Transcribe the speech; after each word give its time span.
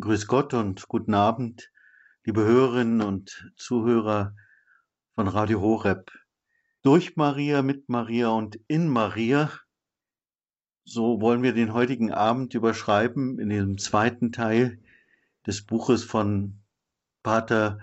Grüß 0.00 0.26
Gott 0.26 0.54
und 0.54 0.88
guten 0.88 1.12
Abend, 1.12 1.70
liebe 2.24 2.42
Hörerinnen 2.42 3.02
und 3.02 3.52
Zuhörer 3.56 4.34
von 5.14 5.28
Radio 5.28 5.60
Horeb. 5.60 6.10
Durch 6.80 7.16
Maria, 7.16 7.60
mit 7.60 7.90
Maria 7.90 8.28
und 8.28 8.58
in 8.68 8.88
Maria, 8.88 9.50
so 10.84 11.20
wollen 11.20 11.42
wir 11.42 11.52
den 11.52 11.74
heutigen 11.74 12.10
Abend 12.10 12.54
überschreiben 12.54 13.38
in 13.38 13.50
dem 13.50 13.76
zweiten 13.76 14.32
Teil 14.32 14.82
des 15.46 15.66
Buches 15.66 16.04
von 16.04 16.62
Pater 17.22 17.78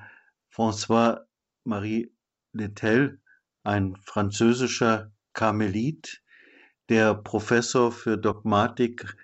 François 0.52 1.28
Marie 1.64 2.12
Letel, 2.54 3.22
ein 3.62 3.96
französischer 3.98 5.12
Karmelit, 5.34 6.24
der 6.90 7.14
Professor 7.14 7.92
für 7.92 8.18
Dogmatik 8.18 9.16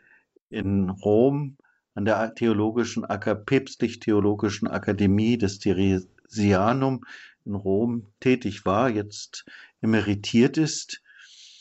in 0.50 0.92
Rom 0.92 1.58
an 1.96 2.06
der 2.06 2.36
theologischen, 2.36 3.04
päpstlich-theologischen 3.04 4.68
Akademie 4.68 5.38
des 5.38 5.60
Theresianum 5.60 7.06
in 7.46 7.56
Rom 7.56 8.08
tätig 8.20 8.66
war, 8.66 8.90
jetzt 8.90 9.46
emeritiert 9.82 10.58
ist. 10.58 11.02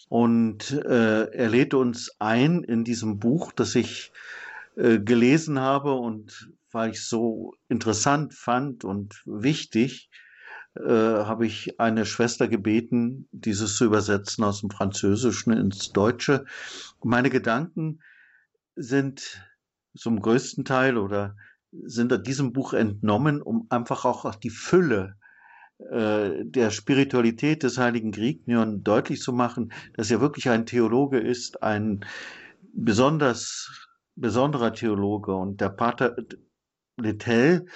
Und 0.09 0.73
äh, 0.73 1.30
er 1.30 1.48
lädt 1.48 1.73
uns 1.73 2.16
ein 2.19 2.62
in 2.62 2.84
diesem 2.84 3.19
Buch, 3.19 3.52
das 3.52 3.75
ich 3.75 4.12
äh, 4.77 4.98
gelesen 4.98 5.61
habe 5.61 5.92
und 5.92 6.51
weil 6.73 6.91
ich 6.91 7.06
so 7.06 7.55
interessant 7.69 8.34
fand 8.34 8.84
und 8.84 9.23
wichtig, 9.25 10.11
äh, 10.75 10.83
habe 10.83 11.47
ich 11.47 11.78
eine 11.78 12.05
Schwester 12.05 12.48
gebeten, 12.48 13.28
dieses 13.30 13.77
zu 13.77 13.84
übersetzen 13.84 14.42
aus 14.42 14.61
dem 14.61 14.70
Französischen 14.70 15.53
ins 15.53 15.92
Deutsche. 15.92 16.45
meine 17.05 17.30
Gedanken 17.30 18.01
sind 18.75 19.41
zum 19.97 20.21
größten 20.21 20.65
Teil 20.65 20.97
oder 20.98 21.37
sind 21.73 22.27
diesem 22.27 22.53
Buch 22.53 22.73
entnommen, 22.73 23.43
um 23.43 23.66
einfach 23.69 24.05
auch 24.05 24.34
die 24.34 24.51
Fülle 24.51 25.17
äh, 25.78 26.45
der 26.45 26.70
Spiritualität 26.70 27.62
des 27.62 27.78
heiligen 27.78 28.12
Grignion 28.12 28.84
deutlich 28.84 29.20
zu 29.20 29.33
machen, 29.33 29.73
dass 29.95 30.11
er 30.11 30.20
wirklich 30.20 30.48
ein 30.48 30.67
Theologe 30.67 31.19
ist, 31.19 31.62
ein 31.62 32.05
besonders 32.73 33.89
besonderer 34.17 34.73
Theologe 34.73 35.34
und 35.34 35.61
der 35.61 35.70
Pater 35.70 36.17
Letel 36.97 37.67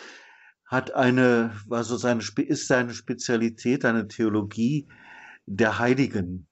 hat 0.64 0.94
eine, 0.94 1.53
also 1.70 1.97
seine, 1.97 2.22
ist 2.22 2.69
seine 2.69 2.94
Spezialität, 2.94 3.84
eine 3.84 4.06
Theologie 4.06 4.86
der 5.47 5.78
Heiligen 5.78 6.47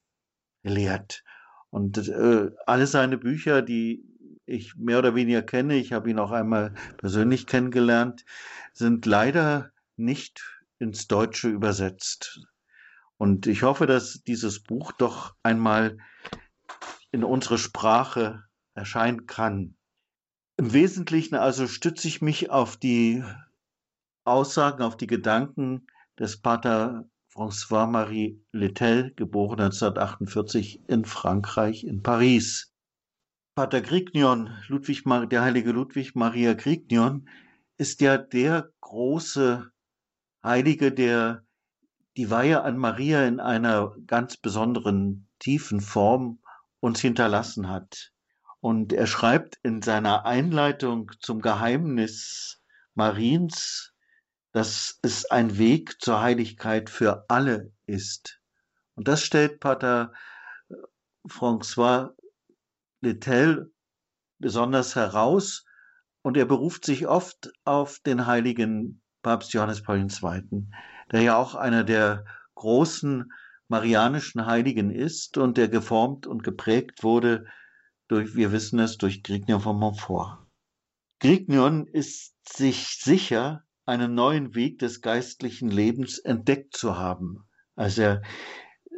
lehrt. 0.63 1.23
Und 1.71 1.99
äh, 2.09 2.51
alle 2.67 2.87
seine 2.87 3.19
Bücher, 3.19 3.63
die 3.63 4.05
ich 4.47 4.77
mehr 4.77 4.99
oder 4.99 5.15
weniger 5.15 5.43
kenne, 5.43 5.77
ich 5.77 5.93
habe 5.93 6.11
ihn 6.11 6.19
auch 6.19 6.31
einmal 6.31 6.75
persönlich 6.97 7.47
kennengelernt, 7.47 8.25
sind 8.73 9.05
leider 9.05 9.73
nicht 9.97 10.63
ins 10.79 11.09
Deutsche 11.09 11.49
übersetzt. 11.49 12.41
Und 13.19 13.47
ich 13.47 13.63
hoffe, 13.63 13.87
dass 13.87 14.23
dieses 14.27 14.63
Buch 14.63 14.93
doch 14.93 15.35
einmal 15.43 15.99
in 17.11 17.25
unsere 17.25 17.59
Sprache 17.59 18.45
erscheinen 18.75 19.27
kann. 19.27 19.75
Im 20.59 20.73
Wesentlichen 20.73 21.35
also 21.35 21.67
stütze 21.67 22.09
ich 22.09 22.23
mich 22.23 22.51
auf 22.51 22.77
die 22.77 23.25
Aussagen, 24.25 24.83
auf 24.83 24.97
die 24.97 25.07
Gedanken 25.07 25.87
des 26.19 26.41
Pater 26.41 27.09
François-Marie 27.29 28.43
Letel, 28.53 29.13
geboren 29.15 29.61
1948 29.61 30.89
in 30.89 31.05
Frankreich, 31.05 31.85
in 31.85 32.03
Paris. 32.03 32.73
Pater 33.57 33.81
Grignion, 33.81 34.55
Ludwig, 34.69 35.05
der 35.31 35.41
heilige 35.41 35.73
Ludwig 35.73 36.15
Maria 36.15 36.53
Grignion, 36.53 37.27
ist 37.79 38.03
ja 38.03 38.19
der 38.19 38.71
große 38.83 39.73
Heilige, 40.45 40.93
der 40.93 41.43
die 42.19 42.31
Weihe 42.31 42.61
an 42.65 42.77
Maria 42.77 43.27
in 43.27 43.41
einer 43.41 43.97
ganz 44.07 44.37
besonderen 44.37 45.27
tiefen 45.39 45.81
Form 45.81 46.39
uns 46.81 47.01
hinterlassen 47.01 47.71
hat. 47.71 48.13
Und 48.61 48.93
er 48.93 49.07
schreibt 49.07 49.59
in 49.63 49.81
seiner 49.81 50.27
Einleitung 50.27 51.13
zum 51.21 51.41
Geheimnis 51.41 52.61
Mariens, 52.93 53.95
dass 54.53 54.99
es 55.01 55.25
ein 55.31 55.57
Weg 55.57 55.97
zur 56.03 56.21
Heiligkeit 56.21 56.91
für 56.91 57.25
alle 57.29 57.73
ist. 57.87 58.39
Und 58.97 59.09
das 59.09 59.23
stellt 59.23 59.61
Pater 59.61 60.13
François 61.27 62.16
Letel 63.07 63.73
besonders 64.39 64.97
heraus 64.97 65.65
und 66.23 66.37
er 66.37 66.45
beruft 66.45 66.85
sich 66.85 67.07
oft 67.07 67.53
auf 67.65 68.01
den 68.01 68.27
heiligen 68.27 69.01
Papst 69.23 69.53
Johannes 69.53 69.83
Paul 69.83 70.01
II., 70.01 70.67
der 71.13 71.23
ja 71.23 71.37
auch 71.37 71.55
einer 71.55 71.85
der 71.85 72.25
großen 72.57 73.33
marianischen 73.69 74.47
Heiligen 74.47 74.91
ist 74.91 75.39
und 75.39 75.57
der 75.57 75.69
geformt 75.69 76.27
und 76.27 76.43
geprägt 76.43 77.03
wurde 77.03 77.47
durch, 78.09 78.35
wir 78.35 78.53
wissen 78.53 78.79
es, 78.79 78.99
durch 78.99 79.23
Grignion 79.23 79.61
von 79.61 79.79
Montfort. 79.79 80.39
Grignion 81.21 81.87
ist 81.87 82.35
sich 82.49 82.99
sicher, 83.01 83.65
einen 83.85 84.15
neuen 84.15 84.55
Weg 84.57 84.81
des 84.81 85.01
geistlichen 85.01 85.71
Lebens 85.71 86.19
entdeckt 86.19 86.77
zu 86.77 86.99
haben, 86.99 87.45
als 87.77 87.99
er 87.99 88.23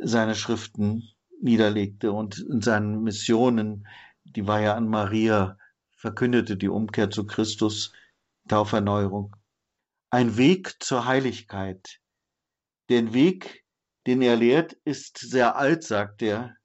seine 0.00 0.34
Schriften 0.34 1.02
niederlegte 1.40 2.12
und 2.12 2.38
in 2.38 2.60
seinen 2.60 3.02
Missionen, 3.02 3.86
die 4.24 4.46
war 4.46 4.60
ja 4.60 4.74
an 4.74 4.88
Maria, 4.88 5.58
verkündete 5.90 6.56
die 6.56 6.68
Umkehr 6.68 7.10
zu 7.10 7.26
Christus, 7.26 7.92
Tauferneuerung. 8.48 9.36
Ein 10.10 10.36
Weg 10.36 10.82
zur 10.82 11.06
Heiligkeit. 11.06 12.00
Den 12.88 13.12
Weg, 13.12 13.64
den 14.06 14.22
er 14.22 14.36
lehrt, 14.36 14.74
ist 14.84 15.18
sehr 15.18 15.56
alt, 15.56 15.84
sagt 15.84 16.22
er, 16.22 16.56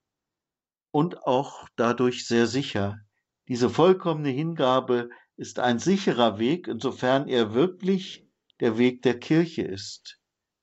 und 0.91 1.23
auch 1.23 1.67
dadurch 1.75 2.27
sehr 2.27 2.47
sicher. 2.47 2.99
Diese 3.47 3.69
vollkommene 3.69 4.29
Hingabe 4.29 5.09
ist 5.35 5.59
ein 5.59 5.79
sicherer 5.79 6.39
Weg, 6.39 6.67
insofern 6.67 7.27
er 7.27 7.53
wirklich 7.53 8.25
der 8.59 8.77
Weg 8.77 9.01
der 9.01 9.19
Kirche 9.19 9.63
ist. 9.63 10.19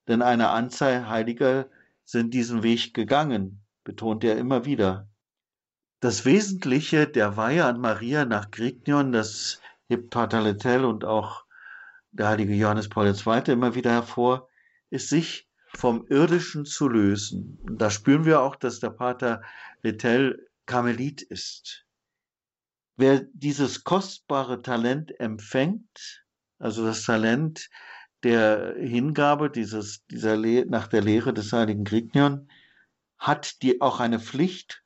Denn 0.08 0.22
eine 0.22 0.50
Anzahl 0.50 1.08
Heiliger 1.08 1.68
sind 2.04 2.32
diesen 2.32 2.62
Weg 2.62 2.94
gegangen 2.94 3.62
betont 3.84 4.24
er 4.24 4.38
immer 4.38 4.64
wieder. 4.64 5.08
Das 6.00 6.24
Wesentliche 6.24 7.06
der 7.06 7.36
Weihe 7.36 7.64
an 7.64 7.80
Maria 7.80 8.24
nach 8.24 8.50
Grignion, 8.50 9.12
das 9.12 9.60
hebt 9.88 10.10
Pater 10.10 10.40
Lettel 10.40 10.84
und 10.84 11.04
auch 11.04 11.44
der 12.12 12.28
heilige 12.28 12.54
Johannes 12.54 12.88
Paul 12.88 13.06
II. 13.06 13.52
immer 13.52 13.74
wieder 13.74 13.90
hervor, 13.90 14.48
ist 14.90 15.08
sich 15.08 15.48
vom 15.74 16.06
Irdischen 16.08 16.64
zu 16.64 16.88
lösen. 16.88 17.58
Und 17.62 17.80
da 17.80 17.90
spüren 17.90 18.24
wir 18.24 18.40
auch, 18.40 18.56
dass 18.56 18.80
der 18.80 18.90
Pater 18.90 19.42
Lettel 19.82 20.48
Karmelit 20.66 21.22
ist. 21.22 21.86
Wer 22.96 23.20
dieses 23.32 23.84
kostbare 23.84 24.62
Talent 24.62 25.18
empfängt, 25.20 26.24
also 26.58 26.84
das 26.84 27.04
Talent 27.04 27.70
der 28.22 28.74
Hingabe 28.76 29.50
dieses, 29.50 30.04
dieser 30.06 30.36
Le 30.36 30.66
nach 30.66 30.86
der 30.86 31.00
Lehre 31.00 31.32
des 31.32 31.52
heiligen 31.52 31.84
Grignion, 31.84 32.48
hat 33.20 33.62
die 33.62 33.82
auch 33.82 34.00
eine 34.00 34.18
Pflicht, 34.18 34.82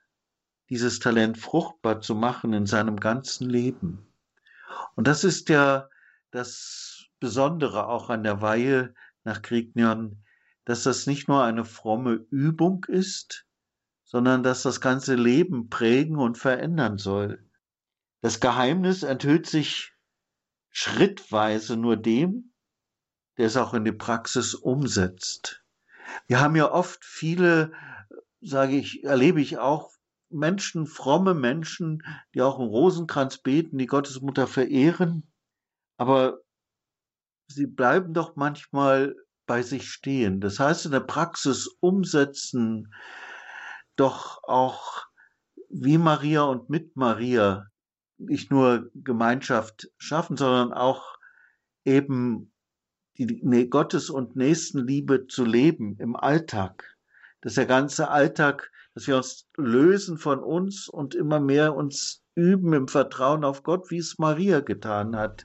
dieses 0.69 0.99
Talent 0.99 1.39
fruchtbar 1.39 2.01
zu 2.01 2.17
machen 2.17 2.53
in 2.53 2.67
seinem 2.67 2.99
ganzen 2.99 3.49
Leben. 3.49 4.13
Und 4.97 5.07
das 5.07 5.23
ist 5.23 5.49
ja 5.49 5.89
das 6.33 7.07
Besondere 7.21 7.87
auch 7.87 8.11
an 8.11 8.25
der 8.25 8.43
Weihe 8.43 8.95
nach 9.23 9.41
Kriegnion, 9.41 10.25
dass 10.65 10.83
das 10.83 11.07
nicht 11.07 11.29
nur 11.29 11.45
eine 11.45 11.65
fromme 11.65 12.27
Übung 12.31 12.85
ist, 12.89 13.47
sondern 14.03 14.43
dass 14.43 14.63
das 14.63 14.81
ganze 14.81 15.15
Leben 15.15 15.71
prägen 15.71 16.17
und 16.19 16.37
verändern 16.37 16.99
soll. 16.99 17.49
Das 18.21 18.41
Geheimnis 18.41 19.05
enthüllt 19.05 19.47
sich 19.47 19.93
schrittweise 20.71 21.77
nur 21.77 21.97
dem, 21.97 22.53
der 23.37 23.47
es 23.47 23.57
auch 23.57 23.75
in 23.75 23.85
die 23.85 23.93
Praxis 23.93 24.55
umsetzt. 24.55 25.63
Wir 26.27 26.41
haben 26.41 26.57
ja 26.57 26.71
oft 26.73 27.05
viele 27.05 27.73
sage 28.45 28.77
ich, 28.77 29.05
erlebe 29.05 29.41
ich 29.41 29.59
auch 29.59 29.91
Menschen, 30.31 30.87
fromme 30.87 31.35
Menschen, 31.35 32.03
die 32.35 32.43
auch 32.43 32.59
im 32.59 32.67
Rosenkranz 32.67 33.39
beten, 33.39 33.79
die 33.79 33.87
Gottesmutter 33.87 34.47
verehren, 34.47 35.31
aber 35.97 36.41
sie 37.47 37.67
bleiben 37.67 38.15
doch 38.15 38.37
manchmal 38.37 39.15
bei 39.47 39.63
sich 39.63 39.91
stehen. 39.91 40.41
Das 40.41 40.59
heißt, 40.59 40.87
in 40.87 40.93
der 40.93 41.01
Praxis 41.01 41.69
umsetzen, 41.81 42.93
doch 43.97 44.43
auch 44.45 45.07
wie 45.69 45.99
Maria 45.99 46.43
und 46.43 46.69
mit 46.69 46.97
Maria 46.97 47.67
nicht 48.19 48.51
nur 48.51 48.91
Gemeinschaft 48.95 49.91
schaffen, 49.99 50.37
sondern 50.37 50.73
auch 50.73 51.19
eben 51.85 52.53
die 53.19 53.69
Gottes- 53.71 54.11
und 54.11 54.35
Nächstenliebe 54.35 55.27
zu 55.27 55.45
leben 55.45 55.97
im 55.99 56.17
Alltag 56.17 56.94
dass 57.45 57.55
der 57.55 57.67
ganze 57.67 58.09
Alltag, 58.09 58.73
dass 58.95 59.07
wir 59.07 59.19
uns 59.19 59.47
lösen 59.59 60.17
von 60.17 60.39
uns 60.43 60.89
und 60.89 61.15
immer 61.15 61.41
mehr 61.41 61.75
uns 61.77 62.25
üben 62.35 62.73
im 62.73 62.89
Vertrauen 62.89 63.45
auf 63.45 63.63
Gott, 63.63 63.91
wie 63.91 63.99
es 63.99 64.19
Maria 64.19 64.61
getan 64.61 65.15
hat. 65.15 65.45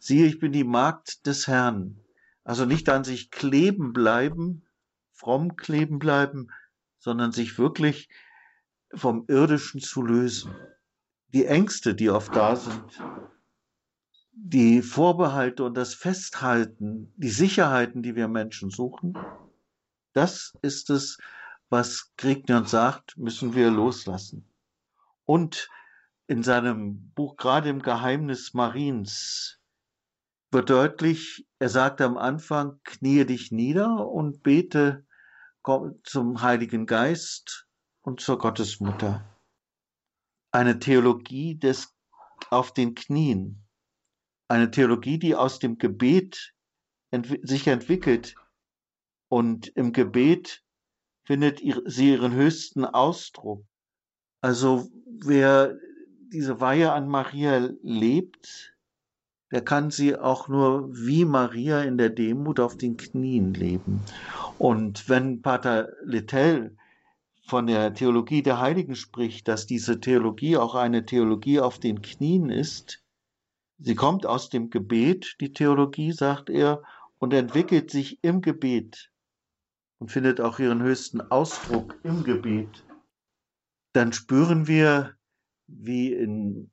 Siehe, 0.00 0.26
ich 0.26 0.40
bin 0.40 0.50
die 0.50 0.64
Magd 0.64 1.24
des 1.24 1.46
Herrn. 1.46 2.00
Also 2.42 2.64
nicht 2.64 2.88
an 2.88 3.04
sich 3.04 3.30
kleben 3.30 3.92
bleiben, 3.92 4.64
fromm 5.12 5.54
kleben 5.54 6.00
bleiben, 6.00 6.48
sondern 6.98 7.30
sich 7.30 7.58
wirklich 7.58 8.08
vom 8.92 9.24
Irdischen 9.28 9.80
zu 9.80 10.02
lösen. 10.02 10.52
Die 11.32 11.46
Ängste, 11.46 11.94
die 11.94 12.10
oft 12.10 12.34
da 12.34 12.56
sind, 12.56 12.82
die 14.32 14.82
Vorbehalte 14.82 15.62
und 15.62 15.76
das 15.76 15.94
Festhalten, 15.94 17.12
die 17.16 17.30
Sicherheiten, 17.30 18.02
die 18.02 18.16
wir 18.16 18.26
Menschen 18.26 18.70
suchen, 18.70 19.16
das 20.16 20.54
ist 20.62 20.88
es, 20.88 21.18
was 21.68 22.12
Grignion 22.16 22.64
sagt, 22.64 23.18
müssen 23.18 23.54
wir 23.54 23.70
loslassen. 23.70 24.48
Und 25.26 25.68
in 26.26 26.42
seinem 26.42 27.10
Buch, 27.10 27.36
gerade 27.36 27.68
im 27.68 27.82
Geheimnis 27.82 28.54
Mariens, 28.54 29.60
wird 30.50 30.70
deutlich, 30.70 31.46
er 31.58 31.68
sagt 31.68 32.00
am 32.00 32.16
Anfang, 32.16 32.80
kniee 32.84 33.24
dich 33.24 33.52
nieder 33.52 34.08
und 34.08 34.42
bete 34.42 35.04
zum 36.04 36.40
Heiligen 36.40 36.86
Geist 36.86 37.66
und 38.00 38.20
zur 38.20 38.38
Gottesmutter. 38.38 39.22
Eine 40.50 40.78
Theologie 40.78 41.56
des 41.56 41.94
auf 42.50 42.72
den 42.72 42.94
Knien. 42.94 43.66
Eine 44.48 44.70
Theologie, 44.70 45.18
die 45.18 45.34
aus 45.34 45.58
dem 45.58 45.76
Gebet 45.76 46.54
ent 47.10 47.26
sich 47.42 47.66
entwickelt 47.66 48.36
und 49.28 49.68
im 49.68 49.92
Gebet 49.92 50.62
findet 51.24 51.60
sie 51.86 52.10
ihren 52.12 52.32
höchsten 52.32 52.84
Ausdruck. 52.84 53.64
Also 54.40 54.88
wer 55.06 55.76
diese 56.32 56.60
Weihe 56.60 56.92
an 56.92 57.08
Maria 57.08 57.70
lebt, 57.82 58.74
der 59.52 59.62
kann 59.62 59.90
sie 59.90 60.16
auch 60.16 60.48
nur 60.48 60.94
wie 60.94 61.24
Maria 61.24 61.82
in 61.82 61.98
der 61.98 62.10
Demut 62.10 62.60
auf 62.60 62.76
den 62.76 62.96
Knien 62.96 63.54
leben. 63.54 64.02
Und 64.58 65.08
wenn 65.08 65.42
Pater 65.42 65.88
Littell 66.04 66.76
von 67.46 67.66
der 67.66 67.94
Theologie 67.94 68.42
der 68.42 68.60
Heiligen 68.60 68.96
spricht, 68.96 69.46
dass 69.46 69.66
diese 69.66 70.00
Theologie 70.00 70.56
auch 70.56 70.74
eine 70.74 71.06
Theologie 71.06 71.60
auf 71.60 71.78
den 71.78 72.02
Knien 72.02 72.50
ist, 72.50 73.04
sie 73.78 73.94
kommt 73.94 74.26
aus 74.26 74.50
dem 74.50 74.70
Gebet, 74.70 75.36
die 75.40 75.52
Theologie, 75.52 76.12
sagt 76.12 76.50
er, 76.50 76.82
und 77.18 77.32
entwickelt 77.32 77.90
sich 77.90 78.18
im 78.22 78.40
Gebet 78.40 79.10
und 79.98 80.10
findet 80.10 80.40
auch 80.40 80.58
ihren 80.58 80.82
höchsten 80.82 81.20
Ausdruck 81.20 81.96
im 82.02 82.24
Gebet, 82.24 82.84
dann 83.92 84.12
spüren 84.12 84.66
wir, 84.66 85.14
wie 85.66 86.12
in, 86.12 86.70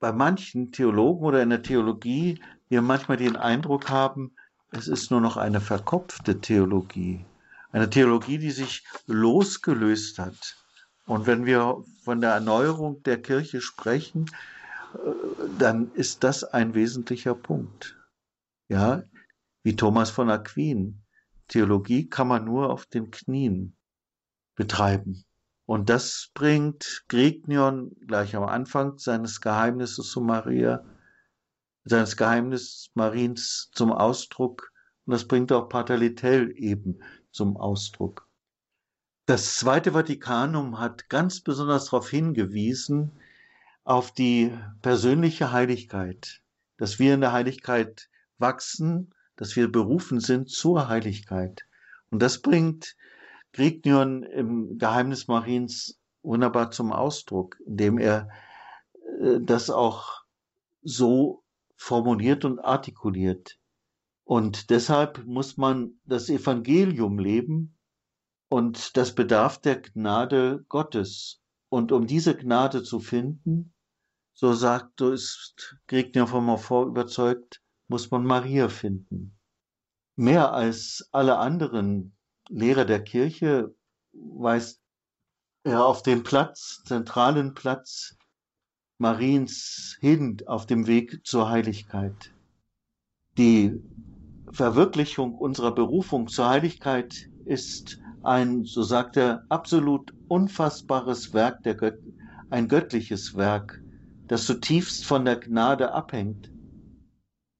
bei 0.00 0.12
manchen 0.12 0.72
Theologen 0.72 1.24
oder 1.24 1.42
in 1.42 1.50
der 1.50 1.62
Theologie 1.62 2.40
wir 2.68 2.82
manchmal 2.82 3.18
den 3.18 3.36
Eindruck 3.36 3.90
haben, 3.90 4.34
es 4.70 4.88
ist 4.88 5.10
nur 5.10 5.20
noch 5.20 5.36
eine 5.36 5.60
verkopfte 5.60 6.40
Theologie. 6.40 7.24
Eine 7.70 7.90
Theologie, 7.90 8.38
die 8.38 8.50
sich 8.50 8.84
losgelöst 9.06 10.18
hat. 10.18 10.56
Und 11.06 11.26
wenn 11.26 11.44
wir 11.44 11.84
von 12.02 12.20
der 12.20 12.30
Erneuerung 12.30 13.02
der 13.02 13.20
Kirche 13.20 13.60
sprechen, 13.60 14.26
äh, 14.94 14.98
dann 15.58 15.92
ist 15.94 16.24
das 16.24 16.44
ein 16.44 16.74
wesentlicher 16.74 17.34
Punkt. 17.34 17.96
Ja, 18.68 19.02
wie 19.62 19.76
Thomas 19.76 20.10
von 20.10 20.30
Aquin. 20.30 21.03
Theologie 21.48 22.08
kann 22.08 22.28
man 22.28 22.44
nur 22.44 22.70
auf 22.70 22.86
den 22.86 23.10
Knien 23.10 23.76
betreiben. 24.54 25.24
Und 25.66 25.88
das 25.88 26.30
bringt 26.34 27.04
Grignion 27.08 27.96
gleich 28.06 28.36
am 28.36 28.44
Anfang 28.44 28.98
seines 28.98 29.40
Geheimnisses 29.40 30.10
zu 30.10 30.20
Maria, 30.20 30.84
seines 31.84 32.16
Geheimnisses 32.16 32.90
Mariens 32.94 33.70
zum 33.72 33.92
Ausdruck. 33.92 34.72
Und 35.06 35.12
das 35.12 35.26
bringt 35.26 35.52
auch 35.52 35.68
Pater 35.68 35.96
Littell 35.96 36.52
eben 36.56 37.00
zum 37.30 37.56
Ausdruck. 37.56 38.28
Das 39.26 39.56
Zweite 39.56 39.92
Vatikanum 39.92 40.78
hat 40.78 41.08
ganz 41.08 41.40
besonders 41.40 41.86
darauf 41.86 42.10
hingewiesen, 42.10 43.18
auf 43.84 44.12
die 44.12 44.52
persönliche 44.82 45.52
Heiligkeit, 45.52 46.42
dass 46.76 46.98
wir 46.98 47.14
in 47.14 47.20
der 47.20 47.32
Heiligkeit 47.32 48.10
wachsen, 48.38 49.14
dass 49.36 49.56
wir 49.56 49.70
berufen 49.70 50.20
sind 50.20 50.48
zur 50.48 50.88
Heiligkeit. 50.88 51.66
Und 52.10 52.20
das 52.22 52.40
bringt 52.40 52.96
Grignion 53.52 54.22
im 54.22 54.78
Geheimnis 54.78 55.28
Mariens 55.28 55.98
wunderbar 56.22 56.70
zum 56.70 56.92
Ausdruck, 56.92 57.56
indem 57.66 57.98
er 57.98 58.28
äh, 59.20 59.40
das 59.40 59.70
auch 59.70 60.24
so 60.82 61.44
formuliert 61.76 62.44
und 62.44 62.58
artikuliert. 62.58 63.58
Und 64.24 64.70
deshalb 64.70 65.24
muss 65.26 65.56
man 65.56 66.00
das 66.04 66.28
Evangelium 66.30 67.18
leben 67.18 67.76
und 68.48 68.96
das 68.96 69.14
bedarf 69.14 69.60
der 69.60 69.80
Gnade 69.80 70.64
Gottes. 70.68 71.40
Und 71.68 71.92
um 71.92 72.06
diese 72.06 72.36
Gnade 72.36 72.82
zu 72.82 73.00
finden, 73.00 73.74
so 74.32 74.52
sagt, 74.52 75.00
so 75.00 75.12
ist 75.12 75.76
Grignion 75.86 76.26
von 76.26 76.44
Montfort 76.44 76.88
überzeugt, 76.88 77.60
muss 77.88 78.10
man 78.10 78.24
Maria 78.24 78.68
finden. 78.68 79.36
Mehr 80.16 80.52
als 80.52 81.08
alle 81.12 81.38
anderen 81.38 82.16
Lehrer 82.48 82.84
der 82.84 83.02
Kirche 83.02 83.74
weist 84.12 84.80
er 85.64 85.84
auf 85.84 86.02
den 86.02 86.22
Platz, 86.22 86.82
zentralen 86.84 87.54
Platz 87.54 88.16
Mariens 88.98 89.96
hin 90.00 90.36
auf 90.46 90.66
dem 90.66 90.86
Weg 90.86 91.26
zur 91.26 91.50
Heiligkeit. 91.50 92.32
Die 93.36 93.82
Verwirklichung 94.52 95.34
unserer 95.34 95.74
Berufung 95.74 96.28
zur 96.28 96.48
Heiligkeit 96.48 97.28
ist 97.44 97.98
ein, 98.22 98.64
so 98.64 98.82
sagt 98.82 99.16
er, 99.16 99.44
absolut 99.48 100.14
unfassbares 100.28 101.34
Werk 101.34 101.62
der 101.64 101.74
Gött 101.74 101.98
ein 102.50 102.68
göttliches 102.68 103.34
Werk, 103.36 103.82
das 104.28 104.46
zutiefst 104.46 105.04
von 105.04 105.24
der 105.24 105.36
Gnade 105.36 105.92
abhängt, 105.92 106.52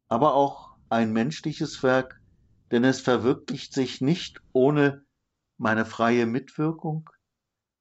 aber 0.08 0.34
auch 0.34 0.76
ein 0.88 1.12
menschliches 1.12 1.82
Werk, 1.82 2.20
denn 2.70 2.84
es 2.84 3.00
verwirklicht 3.00 3.72
sich 3.72 4.00
nicht 4.00 4.40
ohne 4.52 5.04
meine 5.56 5.84
freie 5.84 6.26
Mitwirkung, 6.26 7.10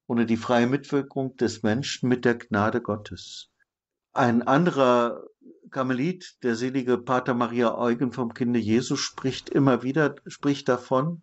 ohne 0.06 0.26
die 0.26 0.36
freie 0.36 0.66
Mitwirkung 0.66 1.36
des 1.36 1.62
Menschen 1.62 2.08
mit 2.08 2.24
der 2.24 2.36
Gnade 2.36 2.80
Gottes. 2.80 3.50
Ein 4.12 4.42
anderer 4.42 5.24
Karmelit, 5.70 6.38
der 6.42 6.54
selige 6.54 6.98
Pater 6.98 7.34
Maria 7.34 7.76
Eugen 7.76 8.12
vom 8.12 8.34
Kinde 8.34 8.60
Jesu, 8.60 8.96
spricht 8.96 9.48
immer 9.48 9.82
wieder, 9.82 10.14
spricht 10.26 10.68
davon, 10.68 11.22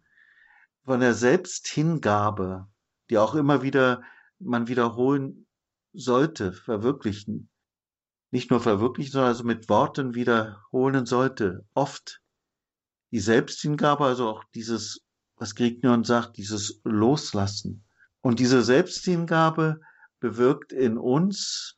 von 0.83 0.99
der 0.99 1.13
Selbsthingabe, 1.13 2.67
die 3.09 3.17
auch 3.17 3.35
immer 3.35 3.61
wieder 3.61 4.01
man 4.39 4.67
wiederholen 4.67 5.45
sollte, 5.93 6.53
verwirklichen. 6.53 7.50
Nicht 8.31 8.49
nur 8.49 8.61
verwirklichen, 8.61 9.11
sondern 9.11 9.29
also 9.29 9.43
mit 9.43 9.69
Worten 9.69 10.15
wiederholen 10.15 11.05
sollte, 11.05 11.65
oft 11.73 12.21
die 13.11 13.19
Selbsthingabe, 13.19 14.05
also 14.05 14.29
auch 14.29 14.43
dieses, 14.55 15.01
was 15.35 15.55
Grignion 15.55 16.03
sagt, 16.03 16.37
dieses 16.37 16.79
Loslassen. 16.83 17.83
Und 18.21 18.39
diese 18.39 18.61
Selbsthingabe 18.61 19.81
bewirkt 20.19 20.71
in 20.71 20.97
uns, 20.97 21.77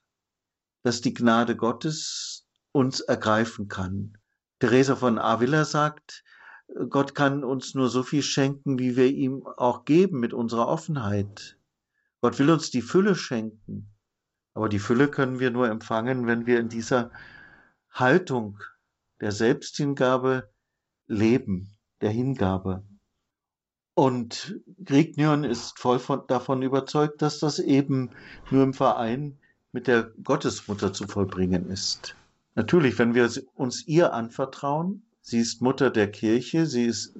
dass 0.83 1.01
die 1.01 1.13
Gnade 1.13 1.55
Gottes 1.55 2.45
uns 2.72 3.00
ergreifen 3.00 3.67
kann. 3.67 4.17
Teresa 4.60 4.95
von 4.95 5.17
Avila 5.17 5.65
sagt, 5.65 6.24
Gott 6.89 7.15
kann 7.15 7.43
uns 7.43 7.75
nur 7.75 7.89
so 7.89 8.03
viel 8.03 8.24
schenken, 8.24 8.79
wie 8.79 8.95
wir 8.95 9.07
ihm 9.07 9.45
auch 9.57 9.86
geben 9.86 10.19
mit 10.19 10.33
unserer 10.33 10.67
Offenheit. 10.67 11.57
Gott 12.22 12.39
will 12.39 12.50
uns 12.50 12.72
die 12.72 12.81
Fülle 12.81 13.15
schenken. 13.15 13.92
Aber 14.53 14.69
die 14.69 14.79
Fülle 14.79 15.07
können 15.07 15.39
wir 15.39 15.51
nur 15.51 15.69
empfangen, 15.69 16.27
wenn 16.27 16.45
wir 16.45 16.60
in 16.60 16.69
dieser 16.69 17.12
Haltung 17.91 18.60
der 19.19 19.31
Selbsthingabe 19.31 20.50
Leben 21.07 21.72
der 22.01 22.12
Hingabe. 22.12 22.83
Und 23.95 24.60
Grignion 24.83 25.43
ist 25.43 25.77
voll 25.79 26.00
von, 26.00 26.25
davon 26.27 26.62
überzeugt, 26.62 27.22
dass 27.22 27.39
das 27.39 27.60
eben 27.60 28.10
nur 28.50 28.63
im 28.63 28.74
Verein 28.74 29.38
mit 29.72 29.88
der 29.88 30.12
Gottesmutter 30.24 30.93
zu 30.93 31.07
vollbringen 31.07 31.69
ist. 31.69 32.15
Natürlich, 32.55 32.98
wenn 33.00 33.13
wir 33.13 33.29
uns 33.55 33.88
ihr 33.88 34.13
anvertrauen, 34.13 35.03
sie 35.22 35.39
ist 35.39 35.62
Mutter 35.62 35.89
der 35.89 36.12
Kirche, 36.12 36.65
sie 36.65 36.86
ist 36.86 37.17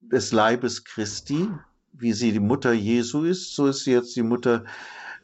des 0.00 0.32
Leibes 0.32 0.84
Christi, 0.84 1.48
wie 1.92 2.12
sie 2.12 2.32
die 2.32 2.40
Mutter 2.40 2.72
Jesu 2.72 3.24
ist, 3.24 3.54
so 3.54 3.66
ist 3.66 3.84
sie 3.84 3.92
jetzt 3.92 4.14
die 4.16 4.22
Mutter 4.22 4.64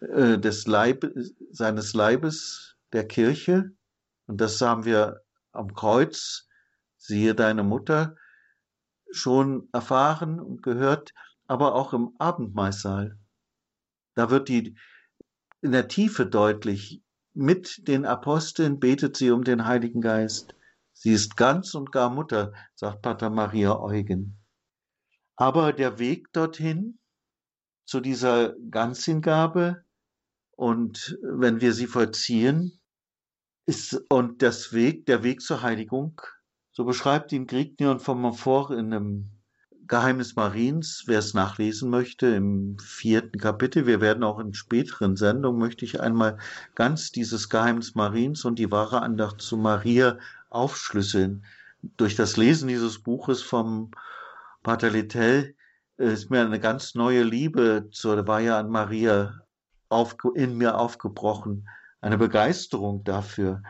äh, 0.01 0.39
des 0.39 0.67
Leibes, 0.67 1.35
seines 1.51 1.95
Leibes, 1.95 2.77
der 2.93 3.07
Kirche. 3.07 3.73
Und 4.27 4.41
das 4.41 4.61
haben 4.61 4.85
wir 4.85 5.23
am 5.53 5.75
Kreuz 5.75 6.49
siehe 7.01 7.35
deine 7.35 7.65
Mutter, 7.65 8.17
schon 9.11 9.69
erfahren 9.73 10.39
und 10.39 10.63
gehört, 10.63 11.13
aber 11.47 11.75
auch 11.75 11.93
im 11.93 12.15
Abendmahlsaal. 12.19 13.19
Da 14.15 14.31
wird 14.31 14.49
die 14.49 14.77
in 15.63 15.73
der 15.73 15.89
Tiefe 15.89 16.27
deutlich, 16.27 17.03
mit 17.33 17.89
den 17.89 18.05
Aposteln 18.05 18.79
betet 18.79 19.17
sie 19.17 19.31
um 19.31 19.45
den 19.45 19.65
Heiligen 19.65 20.01
Geist. 20.01 20.55
Sie 20.93 21.13
ist 21.13 21.37
ganz 21.37 21.75
und 21.75 21.91
gar 21.93 22.11
Mutter, 22.11 22.53
sagt 22.75 23.03
Pater 23.03 23.31
Maria 23.31 23.79
Eugen. 23.79 24.39
Aber 25.37 25.73
der 25.73 25.99
Weg 25.99 26.33
dorthin, 26.33 26.99
zu 27.87 28.01
dieser 28.01 28.55
Ganzhingabe, 28.71 29.85
und 30.61 31.19
wenn 31.23 31.63
wir 31.63 31.73
sie 31.73 31.87
vollziehen, 31.87 32.79
ist, 33.65 33.99
und 34.11 34.43
das 34.43 34.75
Weg, 34.75 35.07
der 35.07 35.23
Weg 35.23 35.41
zur 35.41 35.63
Heiligung, 35.63 36.21
so 36.71 36.85
beschreibt 36.85 37.33
ihn 37.33 37.47
Grignion 37.47 37.99
von 37.99 38.21
Montfort 38.21 38.73
in 38.73 38.93
einem 38.93 39.31
Geheimnis 39.87 40.37
Mariens, 40.37 41.05
wer 41.07 41.21
es 41.21 41.33
nachlesen 41.33 41.89
möchte, 41.89 42.27
im 42.27 42.79
vierten 42.79 43.39
Kapitel. 43.39 43.87
Wir 43.87 44.03
werden 44.03 44.23
auch 44.23 44.39
in 44.39 44.53
späteren 44.53 45.17
Sendungen, 45.17 45.59
möchte 45.59 45.87
ich 45.87 46.03
einmal 46.03 46.37
ganz 46.75 47.11
dieses 47.11 47.49
Geheimnis 47.49 47.95
Mariens 47.95 48.45
und 48.45 48.59
die 48.59 48.71
wahre 48.71 49.01
Andacht 49.01 49.41
zu 49.41 49.57
Maria 49.57 50.19
aufschlüsseln. 50.51 51.43
Durch 51.97 52.17
das 52.17 52.37
Lesen 52.37 52.69
dieses 52.69 52.99
Buches 52.99 53.41
vom 53.41 53.93
Pater 54.63 54.91
Littell 54.91 55.55
ist 55.97 56.29
mir 56.29 56.43
eine 56.43 56.61
ganz 56.61 56.95
neue 56.95 57.23
Liebe 57.23 57.89
zur 57.91 58.29
Weihe 58.29 58.55
an 58.55 58.69
Maria 58.69 59.41
in 60.35 60.57
mir 60.57 60.79
aufgebrochen, 60.79 61.69
eine 62.01 62.19
Begeisterung 62.19 63.05
dafür, 63.05 63.63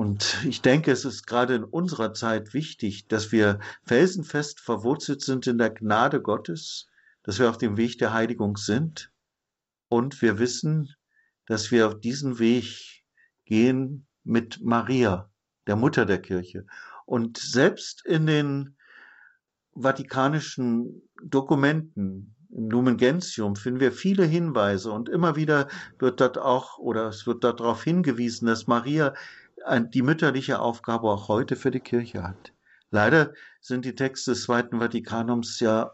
und 0.00 0.44
ich 0.46 0.62
denke, 0.62 0.92
es 0.92 1.04
ist 1.04 1.26
gerade 1.26 1.54
in 1.56 1.64
unserer 1.64 2.14
Zeit 2.14 2.54
wichtig, 2.54 3.08
dass 3.08 3.32
wir 3.32 3.58
felsenfest 3.84 4.60
verwurzelt 4.60 5.20
sind 5.20 5.46
in 5.46 5.58
der 5.58 5.70
Gnade 5.70 6.22
Gottes, 6.22 6.86
dass 7.22 7.38
wir 7.38 7.50
auf 7.50 7.58
dem 7.58 7.76
Weg 7.76 7.98
der 7.98 8.12
Heiligung 8.12 8.56
sind. 8.56 9.12
Und 9.88 10.22
wir 10.22 10.38
wissen, 10.38 10.94
dass 11.46 11.70
wir 11.70 11.88
auf 11.88 12.00
diesen 12.00 12.38
Weg 12.38 13.04
gehen 13.44 14.06
mit 14.22 14.62
Maria, 14.62 15.28
der 15.66 15.76
Mutter 15.76 16.06
der 16.06 16.22
Kirche. 16.22 16.66
Und 17.04 17.36
selbst 17.36 18.06
in 18.06 18.26
den 18.26 18.76
vatikanischen 19.74 21.02
Dokumenten, 21.22 22.36
im 22.52 22.70
Lumen 22.70 22.96
Gentium 22.96 23.56
finden 23.56 23.80
wir 23.80 23.92
viele 23.92 24.24
Hinweise 24.24 24.90
und 24.90 25.08
immer 25.08 25.36
wieder 25.36 25.68
wird 25.98 26.20
dort 26.20 26.38
auch 26.38 26.78
oder 26.78 27.08
es 27.08 27.26
wird 27.26 27.44
darauf 27.44 27.84
hingewiesen, 27.84 28.46
dass 28.46 28.66
Maria 28.66 29.14
die 29.94 30.02
mütterliche 30.02 30.58
Aufgabe 30.60 31.08
auch 31.08 31.28
heute 31.28 31.54
für 31.54 31.70
die 31.70 31.80
Kirche 31.80 32.22
hat. 32.22 32.52
Leider 32.90 33.34
sind 33.60 33.84
die 33.84 33.94
Texte 33.94 34.32
des 34.32 34.44
Zweiten 34.44 34.80
Vatikanums 34.80 35.60
ja 35.60 35.92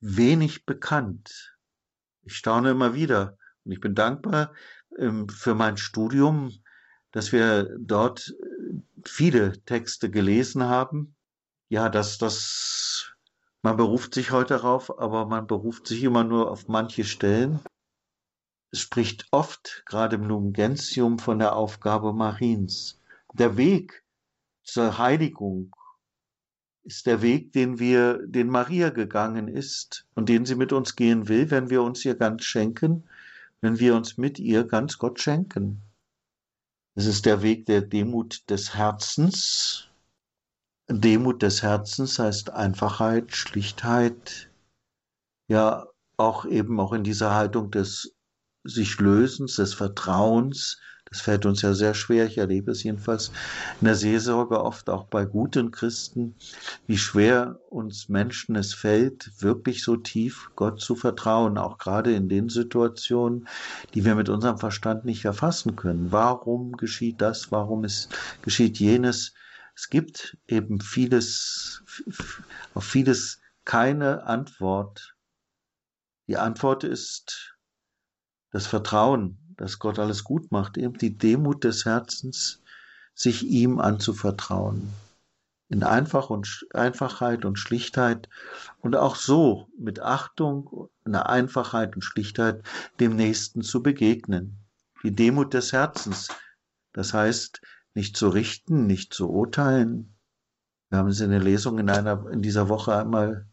wenig 0.00 0.66
bekannt. 0.66 1.56
Ich 2.22 2.36
staune 2.36 2.70
immer 2.70 2.94
wieder 2.94 3.36
und 3.64 3.72
ich 3.72 3.80
bin 3.80 3.94
dankbar 3.94 4.52
ähm, 4.98 5.28
für 5.28 5.54
mein 5.54 5.76
Studium, 5.76 6.52
dass 7.12 7.32
wir 7.32 7.76
dort 7.78 8.34
äh, 8.40 8.80
viele 9.04 9.64
Texte 9.64 10.10
gelesen 10.10 10.64
haben. 10.64 11.16
Ja, 11.70 11.88
dass 11.88 12.18
das, 12.18 13.07
man 13.62 13.76
beruft 13.76 14.14
sich 14.14 14.30
heute 14.30 14.54
darauf, 14.54 14.98
aber 14.98 15.26
man 15.26 15.46
beruft 15.46 15.86
sich 15.86 16.02
immer 16.02 16.24
nur 16.24 16.50
auf 16.50 16.68
manche 16.68 17.04
Stellen. 17.04 17.60
Es 18.70 18.80
spricht 18.80 19.26
oft, 19.30 19.82
gerade 19.86 20.16
im 20.16 20.24
Lumen 20.24 20.52
Gentium, 20.52 21.18
von 21.18 21.38
der 21.38 21.56
Aufgabe 21.56 22.12
Mariens 22.12 22.98
der 23.32 23.56
Weg 23.56 24.04
zur 24.62 24.98
Heiligung 24.98 25.74
ist 26.84 27.06
der 27.06 27.20
Weg, 27.20 27.52
den 27.52 27.78
wir, 27.78 28.18
den 28.26 28.48
Maria 28.48 28.90
gegangen 28.90 29.48
ist 29.48 30.06
und 30.14 30.28
den 30.28 30.46
sie 30.46 30.54
mit 30.54 30.72
uns 30.72 30.96
gehen 30.96 31.28
will, 31.28 31.50
wenn 31.50 31.70
wir 31.70 31.82
uns 31.82 32.04
ihr 32.04 32.14
ganz 32.14 32.44
schenken, 32.44 33.04
wenn 33.60 33.78
wir 33.78 33.94
uns 33.94 34.16
mit 34.16 34.38
ihr 34.38 34.64
ganz 34.64 34.98
Gott 34.98 35.20
schenken. 35.20 35.82
Es 36.94 37.06
ist 37.06 37.26
der 37.26 37.42
Weg 37.42 37.66
der 37.66 37.82
Demut 37.82 38.48
des 38.48 38.74
Herzens. 38.74 39.87
Demut 40.88 41.42
des 41.42 41.62
Herzens 41.62 42.18
heißt 42.18 42.50
Einfachheit, 42.50 43.34
Schlichtheit, 43.34 44.50
ja 45.48 45.86
auch 46.16 46.44
eben 46.44 46.80
auch 46.80 46.92
in 46.92 47.04
dieser 47.04 47.34
Haltung 47.34 47.70
des 47.70 48.14
sich 48.64 48.98
Lösens, 48.98 49.56
des 49.56 49.74
Vertrauens, 49.74 50.78
das 51.10 51.20
fällt 51.22 51.46
uns 51.46 51.62
ja 51.62 51.72
sehr 51.72 51.94
schwer. 51.94 52.26
Ich 52.26 52.36
erlebe 52.36 52.70
es 52.70 52.82
jedenfalls 52.82 53.30
in 53.80 53.86
der 53.86 53.94
Seelsorge 53.94 54.62
oft 54.62 54.90
auch 54.90 55.04
bei 55.04 55.24
guten 55.24 55.70
Christen, 55.70 56.34
wie 56.86 56.98
schwer 56.98 57.58
uns 57.70 58.08
Menschen 58.08 58.56
es 58.56 58.74
fällt, 58.74 59.30
wirklich 59.40 59.82
so 59.82 59.96
tief 59.96 60.50
Gott 60.54 60.80
zu 60.80 60.96
vertrauen, 60.96 61.56
auch 61.56 61.78
gerade 61.78 62.12
in 62.14 62.28
den 62.28 62.50
Situationen, 62.50 63.48
die 63.94 64.04
wir 64.04 64.14
mit 64.16 64.28
unserem 64.28 64.58
Verstand 64.58 65.06
nicht 65.06 65.24
erfassen 65.24 65.76
können. 65.76 66.12
Warum 66.12 66.72
geschieht 66.72 67.20
das? 67.22 67.50
Warum 67.50 67.84
ist, 67.84 68.10
geschieht 68.42 68.78
jenes? 68.78 69.32
Es 69.78 69.88
gibt 69.88 70.36
eben 70.48 70.80
vieles, 70.80 71.82
auf 72.74 72.84
vieles 72.84 73.40
keine 73.64 74.24
Antwort. 74.24 75.14
Die 76.26 76.36
Antwort 76.36 76.82
ist 76.82 77.56
das 78.50 78.66
Vertrauen 78.66 79.38
dass 79.58 79.78
Gott 79.78 79.98
alles 79.98 80.24
gut 80.24 80.50
macht, 80.50 80.78
eben 80.78 80.96
die 80.96 81.18
Demut 81.18 81.64
des 81.64 81.84
Herzens, 81.84 82.62
sich 83.14 83.42
ihm 83.42 83.80
anzuvertrauen. 83.80 84.92
In 85.68 85.82
Einfach 85.82 86.30
und, 86.30 86.66
Einfachheit 86.72 87.44
und 87.44 87.58
Schlichtheit 87.58 88.28
und 88.80 88.96
auch 88.96 89.16
so 89.16 89.68
mit 89.76 90.00
Achtung, 90.00 90.88
einer 91.04 91.28
Einfachheit 91.28 91.94
und 91.94 92.02
Schlichtheit 92.02 92.62
dem 93.00 93.16
Nächsten 93.16 93.62
zu 93.62 93.82
begegnen. 93.82 94.56
Die 95.02 95.14
Demut 95.14 95.52
des 95.52 95.72
Herzens, 95.72 96.28
das 96.92 97.12
heißt, 97.12 97.60
nicht 97.94 98.16
zu 98.16 98.28
richten, 98.28 98.86
nicht 98.86 99.12
zu 99.12 99.30
urteilen. 99.30 100.14
Wir 100.90 100.98
haben 100.98 101.08
es 101.08 101.20
in 101.20 101.30
der 101.30 101.42
Lesung 101.42 101.78
in 101.78 101.90
einer, 101.90 102.28
in 102.30 102.42
dieser 102.42 102.68
Woche 102.68 102.96
einmal, 102.96 103.46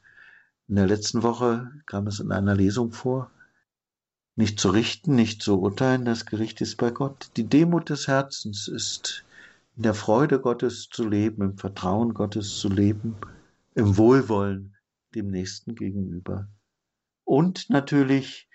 in 0.67 0.75
der 0.75 0.87
letzten 0.87 1.23
Woche 1.23 1.71
kam 1.85 2.07
es 2.07 2.19
in 2.19 2.31
einer 2.31 2.55
Lesung 2.55 2.91
vor. 2.91 3.31
Nicht 4.35 4.59
zu 4.59 4.69
richten, 4.69 5.15
nicht 5.15 5.41
zu 5.41 5.59
urteilen, 5.59 6.05
das 6.05 6.25
Gericht 6.25 6.59
ist 6.61 6.77
bei 6.77 6.91
Gott. 6.91 7.31
Die 7.37 7.47
Demut 7.47 7.89
des 7.89 8.07
Herzens 8.07 8.67
ist 8.67 9.25
in 9.77 9.83
der 9.83 9.93
Freude 9.93 10.39
Gottes 10.39 10.89
zu 10.89 11.07
leben, 11.07 11.41
im 11.41 11.57
Vertrauen 11.57 12.13
Gottes 12.13 12.57
zu 12.57 12.69
leben, 12.69 13.15
im 13.75 13.97
Wohlwollen 13.97 14.75
dem 15.13 15.29
Nächsten 15.29 15.75
gegenüber. 15.75 16.47
Und 17.23 17.69
natürlich 17.69 18.49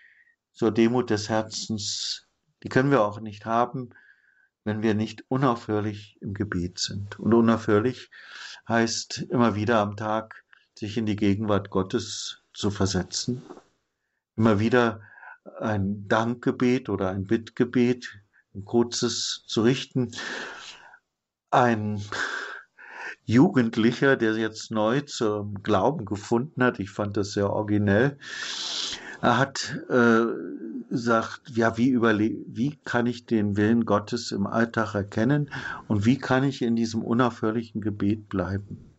zur 0.52 0.70
Demut 0.70 1.10
des 1.10 1.28
Herzens, 1.28 2.26
die 2.62 2.68
können 2.68 2.90
wir 2.90 3.02
auch 3.02 3.20
nicht 3.20 3.46
haben, 3.46 3.90
wenn 4.70 4.82
wir 4.82 4.94
nicht 4.94 5.24
unaufhörlich 5.26 6.16
im 6.20 6.32
Gebet 6.32 6.78
sind. 6.78 7.18
Und 7.18 7.34
unaufhörlich 7.34 8.08
heißt 8.68 9.26
immer 9.28 9.56
wieder 9.56 9.80
am 9.80 9.96
Tag 9.96 10.44
sich 10.78 10.96
in 10.96 11.06
die 11.06 11.16
Gegenwart 11.16 11.70
Gottes 11.70 12.44
zu 12.54 12.70
versetzen, 12.70 13.42
immer 14.36 14.60
wieder 14.60 15.00
ein 15.58 16.06
Dankgebet 16.06 16.88
oder 16.88 17.10
ein 17.10 17.24
Bittgebet, 17.26 18.20
ein 18.54 18.64
kurzes 18.64 19.42
zu 19.48 19.62
richten. 19.62 20.12
Ein 21.50 22.00
Jugendlicher, 23.24 24.16
der 24.16 24.36
jetzt 24.36 24.70
neu 24.70 25.00
zum 25.00 25.64
Glauben 25.64 26.04
gefunden 26.04 26.62
hat, 26.62 26.78
ich 26.78 26.90
fand 26.90 27.16
das 27.16 27.32
sehr 27.32 27.50
originell, 27.50 28.18
er 29.22 29.38
hat 29.38 29.78
äh, 29.88 30.26
gesagt, 30.88 31.42
ja, 31.50 31.76
wie, 31.76 31.90
überle 31.90 32.36
wie 32.46 32.76
kann 32.84 33.06
ich 33.06 33.26
den 33.26 33.56
Willen 33.56 33.84
Gottes 33.84 34.32
im 34.32 34.46
Alltag 34.46 34.94
erkennen 34.94 35.50
und 35.88 36.04
wie 36.06 36.18
kann 36.18 36.44
ich 36.44 36.62
in 36.62 36.76
diesem 36.76 37.02
unaufhörlichen 37.02 37.80
Gebet 37.80 38.28
bleiben? 38.28 38.96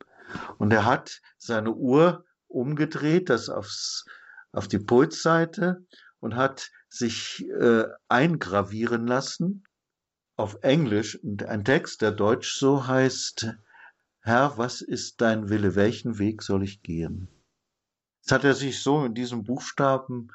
Und 0.58 0.72
er 0.72 0.86
hat 0.86 1.22
seine 1.38 1.74
Uhr 1.74 2.26
umgedreht, 2.48 3.30
das 3.30 3.50
aufs, 3.50 4.06
auf 4.52 4.68
die 4.68 4.80
Pulsseite 4.80 5.86
und 6.20 6.36
hat 6.36 6.72
sich 6.90 7.46
äh, 7.60 7.86
eingravieren 8.08 9.08
lassen 9.08 9.64
auf 10.36 10.58
Englisch 10.62 11.20
ein 11.24 11.64
Text, 11.64 12.02
der 12.02 12.12
deutsch 12.12 12.58
so 12.58 12.88
heißt, 12.88 13.54
Herr, 14.22 14.58
was 14.58 14.82
ist 14.82 15.22
dein 15.22 15.50
Wille? 15.50 15.76
Welchen 15.76 16.20
Weg 16.20 16.42
soll 16.42 16.64
ich 16.64 16.82
gehen? 16.82 17.28
Das 18.32 18.38
hat 18.38 18.46
er 18.46 18.54
sich 18.54 18.82
so 18.82 19.04
in 19.04 19.14
diesem 19.14 19.44
Buchstaben 19.44 20.30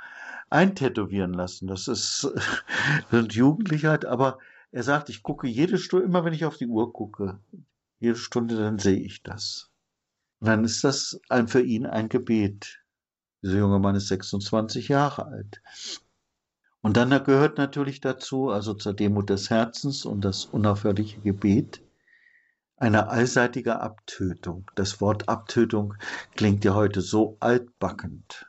eintätowieren 0.50 1.32
lassen. 1.32 1.66
Das 1.66 1.88
ist, 1.88 2.28
das 3.10 3.34
Jugendlichkeit, 3.34 4.04
aber 4.04 4.38
er 4.70 4.82
sagt, 4.82 5.08
ich 5.08 5.22
gucke 5.22 5.46
jede 5.46 5.78
Stunde, 5.78 6.04
immer 6.04 6.22
wenn 6.22 6.34
ich 6.34 6.44
auf 6.44 6.58
die 6.58 6.66
Uhr 6.66 6.92
gucke, 6.92 7.40
jede 7.98 8.16
Stunde, 8.16 8.54
dann 8.54 8.78
sehe 8.78 9.00
ich 9.00 9.22
das. 9.22 9.70
Dann 10.40 10.62
ist 10.62 10.84
das 10.84 11.18
ein, 11.30 11.48
für 11.48 11.62
ihn 11.62 11.86
ein 11.86 12.10
Gebet. 12.10 12.84
Dieser 13.42 13.56
junge 13.60 13.78
Mann 13.78 13.94
ist 13.94 14.08
26 14.08 14.88
Jahre 14.88 15.24
alt. 15.24 15.62
Und 16.82 16.98
dann 16.98 17.08
gehört 17.24 17.56
natürlich 17.56 18.02
dazu, 18.02 18.50
also 18.50 18.74
zur 18.74 18.92
Demut 18.92 19.30
des 19.30 19.48
Herzens 19.48 20.04
und 20.04 20.20
das 20.22 20.44
unaufhörliche 20.44 21.22
Gebet, 21.22 21.80
eine 22.76 23.08
allseitige 23.08 23.80
Abtötung. 23.80 24.70
Das 24.74 25.00
Wort 25.00 25.28
Abtötung 25.28 25.94
klingt 26.34 26.64
ja 26.64 26.74
heute 26.74 27.00
so 27.00 27.36
altbackend 27.40 28.46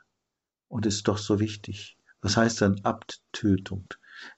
und 0.68 0.86
ist 0.86 1.08
doch 1.08 1.18
so 1.18 1.40
wichtig. 1.40 1.98
Was 2.20 2.36
heißt 2.36 2.60
denn 2.60 2.84
Abtötung? 2.84 3.86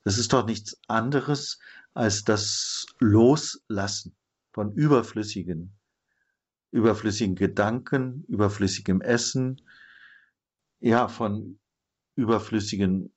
Das 0.04 0.18
ist 0.18 0.32
doch 0.32 0.46
nichts 0.46 0.78
anderes 0.86 1.58
als 1.94 2.24
das 2.24 2.86
Loslassen 2.98 4.14
von 4.52 4.72
überflüssigen, 4.74 5.74
überflüssigen 6.70 7.34
Gedanken, 7.34 8.24
überflüssigem 8.28 9.00
Essen, 9.00 9.60
ja, 10.78 11.08
von 11.08 11.58
überflüssigen, 12.14 13.12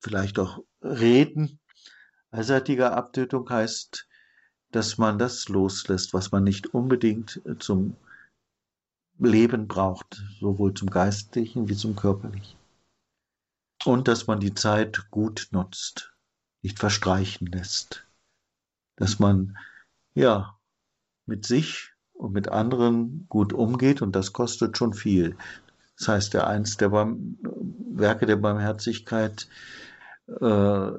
vielleicht 0.00 0.38
auch 0.38 0.60
Reden. 0.82 1.58
Allseitige 2.30 2.92
Abtötung 2.92 3.48
heißt, 3.48 4.06
dass 4.76 4.98
man 4.98 5.18
das 5.18 5.48
loslässt, 5.48 6.12
was 6.12 6.32
man 6.32 6.44
nicht 6.44 6.74
unbedingt 6.74 7.40
zum 7.60 7.96
Leben 9.18 9.68
braucht, 9.68 10.22
sowohl 10.38 10.74
zum 10.74 10.90
geistlichen 10.90 11.70
wie 11.70 11.76
zum 11.76 11.96
körperlichen. 11.96 12.58
Und 13.86 14.06
dass 14.06 14.26
man 14.26 14.38
die 14.38 14.52
Zeit 14.52 15.10
gut 15.10 15.48
nutzt, 15.50 16.12
nicht 16.60 16.78
verstreichen 16.78 17.46
lässt. 17.46 18.06
Dass 18.96 19.18
man, 19.18 19.56
ja, 20.12 20.58
mit 21.24 21.46
sich 21.46 21.92
und 22.12 22.34
mit 22.34 22.48
anderen 22.48 23.24
gut 23.30 23.54
umgeht 23.54 24.02
und 24.02 24.14
das 24.14 24.34
kostet 24.34 24.76
schon 24.76 24.92
viel. 24.92 25.38
Das 25.96 26.08
heißt, 26.08 26.34
der 26.34 26.48
eins 26.48 26.76
der 26.76 26.90
Barm 26.90 27.38
Werke 27.94 28.26
der 28.26 28.36
Barmherzigkeit 28.36 29.48
äh, 30.38 30.90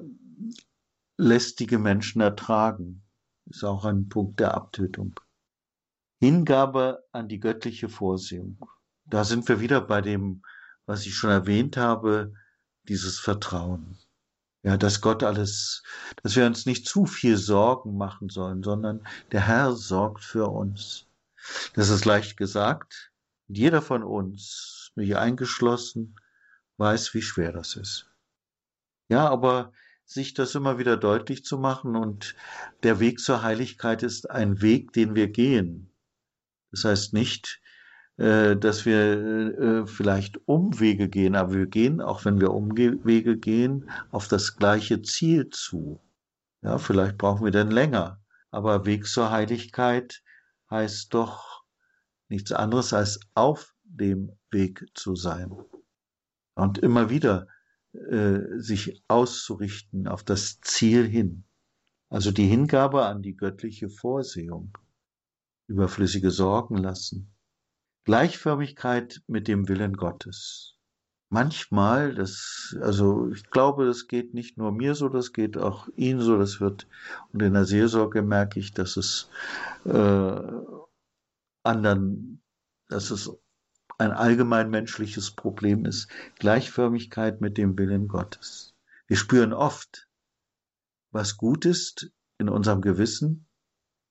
lästige 1.17 1.77
Menschen 1.77 2.21
ertragen. 2.21 3.03
Ist 3.49 3.63
auch 3.63 3.85
ein 3.85 4.09
Punkt 4.09 4.39
der 4.39 4.53
Abtötung. 4.53 5.19
Hingabe 6.19 7.03
an 7.11 7.27
die 7.27 7.39
göttliche 7.39 7.89
Vorsehung. 7.89 8.65
Da 9.05 9.23
sind 9.23 9.47
wir 9.47 9.59
wieder 9.59 9.81
bei 9.81 10.01
dem, 10.01 10.43
was 10.85 11.05
ich 11.05 11.15
schon 11.15 11.29
erwähnt 11.29 11.77
habe, 11.77 12.33
dieses 12.83 13.19
Vertrauen. 13.19 13.97
Ja, 14.63 14.75
dass 14.75 14.99
Gott 15.01 15.23
alles, 15.23 15.83
dass 16.23 16.35
wir 16.35 16.45
uns 16.45 16.65
nicht 16.65 16.87
zu 16.87 17.05
viel 17.05 17.37
Sorgen 17.37 17.95
machen 17.95 18.29
sollen, 18.29 18.63
sondern 18.63 19.07
der 19.31 19.47
Herr 19.47 19.73
sorgt 19.73 20.23
für 20.23 20.47
uns. 20.47 21.05
Das 21.73 21.89
ist 21.89 22.05
leicht 22.05 22.35
gesagt. 22.35 23.13
Jeder 23.47 23.81
von 23.81 24.03
uns, 24.03 24.91
mich 24.95 25.15
eingeschlossen, 25.15 26.15
weiß, 26.77 27.13
wie 27.13 27.21
schwer 27.21 27.53
das 27.53 27.75
ist. 27.75 28.11
Ja, 29.07 29.29
aber 29.29 29.71
sich 30.07 30.33
das 30.33 30.55
immer 30.55 30.79
wieder 30.79 30.95
deutlich 30.95 31.43
zu 31.43 31.57
machen 31.57 31.95
und 31.95 32.33
der 32.81 32.99
Weg 32.99 33.19
zur 33.19 33.43
Heiligkeit 33.43 34.03
ist 34.03 34.31
ein 34.31 34.61
Weg, 34.61 34.93
den 34.93 35.15
wir 35.15 35.27
gehen. 35.27 35.91
Das 36.71 36.85
heißt 36.85 37.13
nicht, 37.13 37.61
äh, 38.15 38.55
dass 38.55 38.85
wir 38.85 38.95
äh, 39.59 39.85
vielleicht 39.85 40.39
Umwege 40.47 41.09
gehen, 41.09 41.35
aber 41.35 41.53
wir 41.53 41.67
gehen, 41.67 41.99
auch 42.01 42.23
wenn 42.23 42.39
wir 42.39 42.53
Umwege 42.53 43.37
gehen, 43.37 43.89
auf 44.09 44.29
das 44.29 44.55
gleiche 44.55 45.01
Ziel 45.01 45.49
zu. 45.49 46.01
Ja, 46.61 46.77
vielleicht 46.77 47.17
brauchen 47.17 47.43
wir 47.43 47.51
dann 47.51 47.69
länger, 47.69 48.21
aber 48.49 48.85
Weg 48.85 49.05
zur 49.07 49.29
Heiligkeit 49.29 50.23
heißt 50.71 51.13
doch 51.13 51.63
nichts 52.29 52.53
anderes 52.53 52.93
als 52.93 53.19
auf 53.35 53.75
dem 53.83 54.31
Weg 54.51 54.85
zu 54.93 55.15
sein. 55.15 55.51
Und 56.55 56.77
immer 56.77 57.09
wieder 57.09 57.47
äh, 58.09 58.59
sich 58.59 59.03
auszurichten 59.07 60.07
auf 60.07 60.23
das 60.23 60.59
Ziel 60.61 61.07
hin. 61.07 61.43
Also 62.09 62.31
die 62.31 62.47
Hingabe 62.47 63.05
an 63.05 63.21
die 63.21 63.35
göttliche 63.35 63.89
Vorsehung 63.89 64.77
überflüssige 65.67 66.31
Sorgen 66.31 66.77
lassen. 66.77 67.33
Gleichförmigkeit 68.05 69.21
mit 69.27 69.47
dem 69.49 69.67
Willen 69.67 69.97
Gottes. 69.97 70.77
Manchmal, 71.29 72.15
das, 72.15 72.77
also 72.79 73.29
ich 73.31 73.49
glaube, 73.49 73.85
das 73.85 74.07
geht 74.07 74.33
nicht 74.33 74.57
nur 74.57 74.71
mir 74.71 74.95
so, 74.95 75.09
das 75.09 75.33
geht 75.33 75.57
auch 75.57 75.89
Ihnen 75.97 76.21
so, 76.21 76.37
das 76.37 76.61
wird, 76.61 76.87
und 77.33 77.41
in 77.41 77.53
der 77.53 77.65
Seelsorge 77.65 78.21
merke 78.21 78.61
ich, 78.61 78.71
dass 78.71 78.95
es 78.95 79.29
äh, 79.83 80.41
anderen, 81.63 82.41
dass 82.87 83.11
es 83.11 83.29
ein 83.97 84.11
allgemein 84.11 84.69
menschliches 84.69 85.31
Problem 85.31 85.85
ist, 85.85 86.07
Gleichförmigkeit 86.39 87.41
mit 87.41 87.57
dem 87.57 87.77
Willen 87.77 88.07
Gottes. 88.07 88.73
Wir 89.07 89.17
spüren 89.17 89.53
oft, 89.53 90.07
was 91.11 91.37
gut 91.37 91.65
ist 91.65 92.11
in 92.37 92.49
unserem 92.49 92.81
Gewissen 92.81 93.47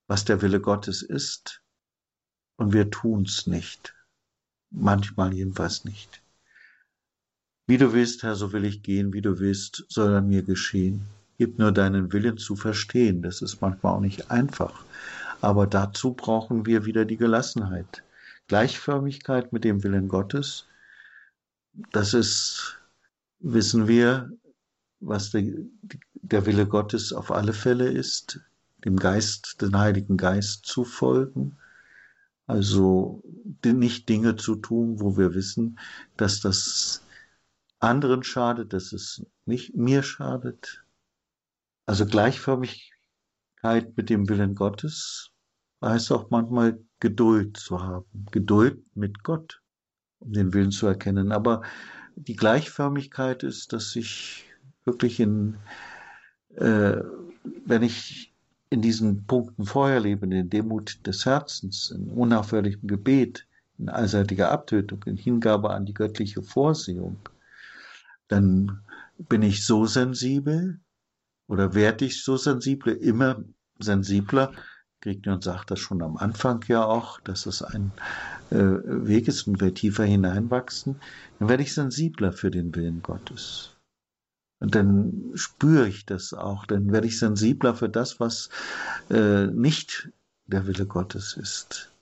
was 0.06 0.24
der 0.24 0.40
Wille 0.42 0.60
Gottes 0.60 1.02
ist, 1.02 1.62
und 2.56 2.72
wir 2.72 2.90
tun's 2.90 3.46
nicht. 3.46 3.94
Manchmal 4.70 5.34
jedenfalls 5.34 5.84
nicht. 5.84 6.22
Wie 7.66 7.78
du 7.78 7.92
willst, 7.92 8.22
Herr, 8.22 8.36
so 8.36 8.52
will 8.52 8.64
ich 8.64 8.82
gehen, 8.82 9.12
wie 9.12 9.20
du 9.20 9.38
willst, 9.38 9.84
soll 9.88 10.14
an 10.14 10.28
mir 10.28 10.42
geschehen. 10.42 11.02
Gib 11.38 11.58
nur 11.58 11.72
deinen 11.72 12.12
Willen 12.12 12.38
zu 12.38 12.56
verstehen. 12.56 13.22
Das 13.22 13.42
ist 13.42 13.60
manchmal 13.60 13.94
auch 13.94 14.00
nicht 14.00 14.30
einfach. 14.30 14.84
Aber 15.40 15.66
dazu 15.66 16.14
brauchen 16.14 16.64
wir 16.64 16.86
wieder 16.86 17.04
die 17.04 17.16
Gelassenheit. 17.16 18.02
Gleichförmigkeit 18.48 19.52
mit 19.52 19.64
dem 19.64 19.82
Willen 19.82 20.08
Gottes. 20.08 20.66
Das 21.92 22.14
ist, 22.14 22.78
wissen 23.40 23.88
wir, 23.88 24.30
was 25.00 25.30
der, 25.30 25.44
der 26.14 26.46
Wille 26.46 26.66
Gottes 26.66 27.12
auf 27.12 27.30
alle 27.30 27.52
Fälle 27.52 27.90
ist 27.90 28.40
dem 28.86 28.96
Geist, 28.96 29.60
den 29.60 29.76
Heiligen 29.76 30.16
Geist 30.16 30.64
zu 30.64 30.84
folgen. 30.84 31.58
Also 32.46 33.22
nicht 33.64 34.08
Dinge 34.08 34.36
zu 34.36 34.54
tun, 34.54 35.00
wo 35.00 35.16
wir 35.16 35.34
wissen, 35.34 35.78
dass 36.16 36.40
das 36.40 37.02
anderen 37.80 38.22
schadet, 38.22 38.72
dass 38.72 38.92
es 38.92 39.26
nicht 39.44 39.74
mir 39.74 40.04
schadet. 40.04 40.84
Also 41.84 42.06
Gleichförmigkeit 42.06 43.96
mit 43.96 44.08
dem 44.08 44.28
Willen 44.28 44.54
Gottes 44.54 45.32
heißt 45.82 46.12
auch 46.12 46.30
manchmal 46.30 46.78
Geduld 47.00 47.56
zu 47.56 47.82
haben. 47.82 48.26
Geduld 48.30 48.82
mit 48.94 49.22
Gott, 49.22 49.60
um 50.18 50.32
den 50.32 50.54
Willen 50.54 50.70
zu 50.70 50.86
erkennen. 50.86 51.32
Aber 51.32 51.62
die 52.16 52.36
Gleichförmigkeit 52.36 53.42
ist, 53.42 53.72
dass 53.72 53.94
ich 53.96 54.44
wirklich 54.84 55.20
in, 55.20 55.56
äh, 56.56 57.02
wenn 57.64 57.82
ich 57.82 58.32
in 58.70 58.82
diesen 58.82 59.26
Punkten 59.26 59.64
vorher 59.64 60.00
leben, 60.00 60.32
in 60.32 60.50
Demut 60.50 61.06
des 61.06 61.24
Herzens, 61.26 61.90
in 61.90 62.08
unaufhörlichem 62.08 62.88
Gebet, 62.88 63.46
in 63.78 63.88
allseitiger 63.88 64.50
Abtötung, 64.50 65.02
in 65.04 65.16
Hingabe 65.16 65.70
an 65.70 65.86
die 65.86 65.94
göttliche 65.94 66.42
Vorsehung, 66.42 67.18
dann 68.28 68.80
bin 69.18 69.42
ich 69.42 69.64
so 69.64 69.86
sensibel 69.86 70.80
oder 71.46 71.74
werde 71.74 72.06
ich 72.06 72.22
so 72.22 72.36
sensibel, 72.36 72.94
immer 72.94 73.44
sensibler. 73.78 74.52
Grignion 75.06 75.40
sagt 75.40 75.70
das 75.70 75.78
schon 75.78 76.02
am 76.02 76.16
Anfang 76.16 76.64
ja 76.66 76.84
auch, 76.84 77.20
dass 77.20 77.46
es 77.46 77.62
ein 77.62 77.92
äh, 78.50 78.56
Weg 78.56 79.28
ist 79.28 79.46
und 79.46 79.60
wir 79.60 79.72
tiefer 79.72 80.02
hineinwachsen, 80.02 81.00
dann 81.38 81.48
werde 81.48 81.62
ich 81.62 81.74
sensibler 81.74 82.32
für 82.32 82.50
den 82.50 82.74
Willen 82.74 83.02
Gottes. 83.02 83.76
Und 84.58 84.74
dann 84.74 85.30
spüre 85.34 85.86
ich 85.86 86.06
das 86.06 86.34
auch, 86.34 86.66
dann 86.66 86.90
werde 86.90 87.06
ich 87.06 87.20
sensibler 87.20 87.76
für 87.76 87.88
das, 87.88 88.18
was 88.18 88.50
äh, 89.08 89.46
nicht 89.46 90.10
der 90.46 90.66
Wille 90.66 90.86
Gottes 90.86 91.36
ist. 91.36 91.94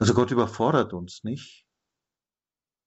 Also 0.00 0.12
Gott 0.12 0.32
überfordert 0.32 0.94
uns 0.94 1.22
nicht. 1.22 1.64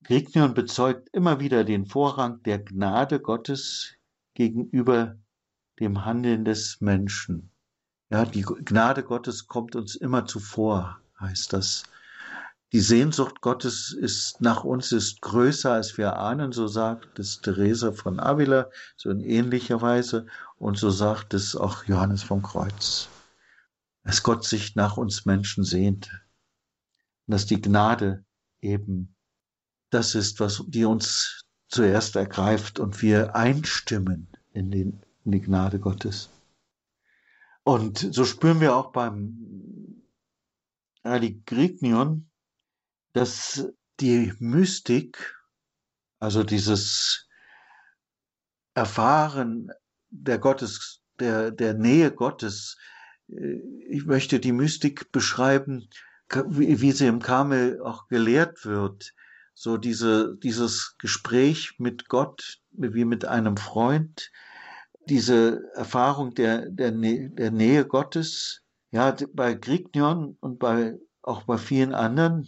Grignion 0.04 0.54
bezeugt 0.54 1.08
immer 1.14 1.40
wieder 1.40 1.64
den 1.64 1.86
Vorrang 1.86 2.44
der 2.44 2.60
Gnade 2.60 3.22
Gottes 3.22 3.94
gegenüber 4.34 5.16
dem 5.80 6.04
Handeln 6.04 6.44
des 6.44 6.82
Menschen. 6.82 7.52
Ja, 8.10 8.26
die 8.26 8.44
Gnade 8.44 9.04
Gottes 9.04 9.48
kommt 9.48 9.76
uns 9.76 9.96
immer 9.96 10.26
zuvor, 10.26 11.00
heißt 11.20 11.54
das. 11.54 11.84
Die 12.72 12.80
Sehnsucht 12.80 13.42
Gottes 13.42 13.94
ist 13.94 14.42
nach 14.42 14.64
uns 14.64 14.92
ist 14.92 15.22
größer 15.22 15.72
als 15.72 15.98
wir 15.98 16.18
ahnen, 16.18 16.52
so 16.52 16.68
sagt 16.68 17.18
es 17.20 17.42
Theresa 17.42 17.92
von 17.94 18.20
Avila, 18.20 18.70
so 18.98 19.10
in 19.10 19.22
ähnlicher 19.22 19.82
Weise, 19.82 20.28
und 20.58 20.78
so 20.78 20.90
sagt 20.90 21.34
es 21.34 21.56
auch 21.56 21.86
Johannes 21.86 22.22
vom 22.22 22.42
Kreuz. 22.42 23.08
Dass 24.04 24.24
Gott 24.24 24.46
sich 24.46 24.76
nach 24.76 24.98
uns 24.98 25.26
Menschen 25.26 25.64
sehnt. 25.64 26.10
Und 27.26 27.32
dass 27.32 27.46
die 27.46 27.62
Gnade 27.62 28.24
eben 28.62 29.16
das 29.90 30.14
ist, 30.14 30.40
was 30.40 30.64
die 30.68 30.86
uns 30.86 31.46
zuerst 31.70 32.16
ergreift 32.16 32.80
und 32.80 33.02
wir 33.02 33.36
einstimmen 33.36 34.28
in, 34.54 34.70
den, 34.70 35.02
in 35.24 35.32
die 35.32 35.42
Gnade 35.42 35.80
Gottes. 35.80 36.30
Und 37.68 38.14
so 38.14 38.26
spüren 38.26 38.62
wir 38.62 38.76
auch 38.76 38.92
beim 38.92 40.04
Heiligen 41.04 41.44
Grignion, 41.46 42.30
dass 43.14 43.68
die 44.00 44.34
Mystik, 44.38 45.36
also 46.20 46.44
dieses 46.44 47.28
Erfahren 48.76 49.72
der 50.12 50.38
Gottes, 50.38 51.02
der, 51.20 51.50
der 51.50 51.74
Nähe 51.74 52.12
Gottes, 52.12 52.78
äh, 53.30 53.58
ich 53.90 54.06
möchte 54.06 54.40
die 54.40 54.52
Mystik 54.52 55.12
beschreiben, 55.12 55.90
wie, 56.48 56.82
wie 56.82 56.92
sie 56.92 57.08
im 57.08 57.22
Karmel 57.22 57.82
auch 57.82 58.08
gelehrt 58.10 58.64
wird. 58.66 59.16
So 59.56 59.78
diese, 59.78 60.38
dieses 60.38 60.98
Gespräch 61.00 61.80
mit 61.80 62.10
Gott, 62.10 62.62
wie 62.72 63.06
mit 63.06 63.26
einem 63.26 63.58
Freund, 63.58 64.32
diese 65.08 65.64
Erfahrung 65.74 66.34
der, 66.34 66.70
der, 66.70 66.92
der 66.92 67.52
Nähe 67.52 67.86
Gottes, 67.86 68.62
ja, 68.92 69.16
bei 69.34 69.54
Grignion 69.54 70.38
und 70.40 70.60
bei, 70.60 70.98
auch 71.22 71.44
bei 71.44 71.58
vielen 71.58 71.94
anderen 71.94 72.48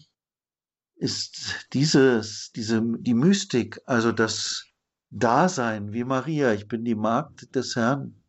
ist 0.96 1.68
dieses, 1.74 2.52
diese, 2.54 2.82
die 3.00 3.14
Mystik, 3.14 3.80
also 3.86 4.12
das 4.12 4.66
Dasein 5.10 5.94
wie 5.94 6.04
Maria, 6.04 6.54
ich 6.54 6.68
bin 6.68 6.84
die 6.84 6.96
Magd 6.96 7.56
des 7.56 7.76
Herrn, 7.76 8.24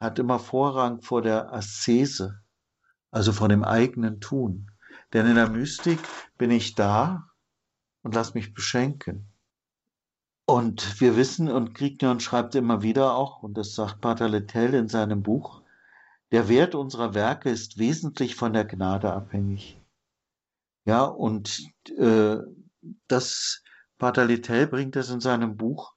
hat 0.00 0.18
immer 0.18 0.38
Vorrang 0.38 1.02
vor 1.02 1.22
der 1.22 1.52
Aszese, 1.52 2.40
also 3.10 3.32
vor 3.32 3.48
dem 3.48 3.64
eigenen 3.64 4.20
Tun. 4.20 4.70
Denn 5.12 5.26
in 5.26 5.34
der 5.34 5.50
Mystik 5.50 5.98
bin 6.38 6.50
ich 6.50 6.74
da 6.74 7.28
und 8.02 8.14
lass 8.14 8.34
mich 8.34 8.54
beschenken. 8.54 9.29
Und 10.50 11.00
wir 11.00 11.16
wissen, 11.16 11.48
und 11.48 11.76
Grignion 11.76 12.18
schreibt 12.18 12.56
immer 12.56 12.82
wieder 12.82 13.14
auch, 13.14 13.44
und 13.44 13.56
das 13.56 13.76
sagt 13.76 14.00
Pater 14.00 14.28
Lettel 14.28 14.74
in 14.74 14.88
seinem 14.88 15.22
Buch, 15.22 15.62
der 16.32 16.48
Wert 16.48 16.74
unserer 16.74 17.14
Werke 17.14 17.50
ist 17.50 17.78
wesentlich 17.78 18.34
von 18.34 18.52
der 18.52 18.64
Gnade 18.64 19.12
abhängig. 19.12 19.80
Ja, 20.84 21.04
und 21.04 21.62
äh, 21.96 22.38
das 23.06 23.62
Pater 23.96 24.24
Lettel 24.24 24.66
bringt 24.66 24.96
das 24.96 25.10
in 25.10 25.20
seinem 25.20 25.56
Buch 25.56 25.94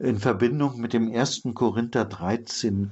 in 0.00 0.18
Verbindung 0.18 0.80
mit 0.80 0.92
dem 0.92 1.08
ersten 1.08 1.54
Korinther 1.54 2.04
13, 2.04 2.90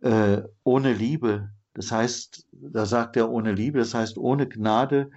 äh, 0.00 0.40
ohne 0.64 0.94
Liebe. 0.94 1.50
Das 1.74 1.92
heißt, 1.92 2.48
da 2.52 2.86
sagt 2.86 3.18
er 3.18 3.28
ohne 3.28 3.52
Liebe, 3.52 3.80
das 3.80 3.92
heißt 3.92 4.16
ohne 4.16 4.48
Gnade 4.48 5.10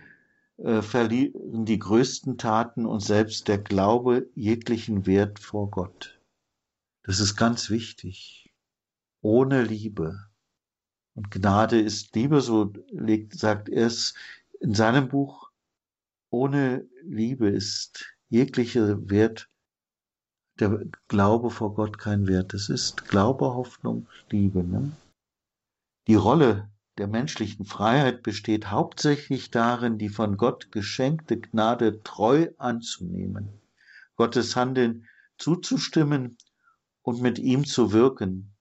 äh, 0.64 0.82
verlieren 0.82 1.66
die 1.66 1.80
größten 1.80 2.38
Taten 2.38 2.86
und 2.86 3.00
selbst 3.00 3.48
der 3.48 3.58
Glaube 3.58 4.30
jeglichen 4.36 5.06
Wert 5.06 5.40
vor 5.40 5.70
Gott. 5.70 6.20
Das 7.04 7.20
ist 7.20 7.36
ganz 7.36 7.70
wichtig. 7.70 8.52
Ohne 9.22 9.64
Liebe. 9.64 10.30
Und 11.16 11.32
Gnade 11.32 11.80
ist 11.80 12.16
Liebe, 12.16 12.42
so 12.42 12.74
legt, 12.92 13.38
sagt 13.38 13.70
er 13.70 13.88
es 13.88 14.14
in 14.60 14.74
seinem 14.74 15.08
Buch. 15.08 15.50
Ohne 16.30 16.88
Liebe 17.04 17.50
ist 17.50 18.06
jeglicher 18.30 19.10
Wert, 19.10 19.50
der 20.60 20.86
Glaube 21.08 21.50
vor 21.50 21.74
Gott 21.74 21.98
kein 21.98 22.28
Wert. 22.28 22.54
Es 22.54 22.70
ist 22.70 23.08
Glaube, 23.08 23.46
Hoffnung, 23.46 24.08
Liebe. 24.30 24.64
Ne? 24.64 24.92
Die 26.08 26.16
Rolle 26.16 26.70
der 27.00 27.08
menschlichen 27.08 27.66
Freiheit 27.66 28.24
besteht 28.24 28.70
hauptsächlich 28.70 29.52
darin, 29.52 29.98
die 29.98 30.10
von 30.10 30.36
Gott 30.36 30.72
geschenkte 30.72 31.40
Gnade 31.40 32.04
treu 32.04 32.50
anzunehmen, 32.58 33.62
Gottes 34.18 34.58
Handeln 34.58 35.08
zuzustimmen 35.38 36.38
und 37.02 37.22
mit 37.22 37.40
ihm 37.40 37.66
zu 37.66 37.94
wirken, 37.94 38.54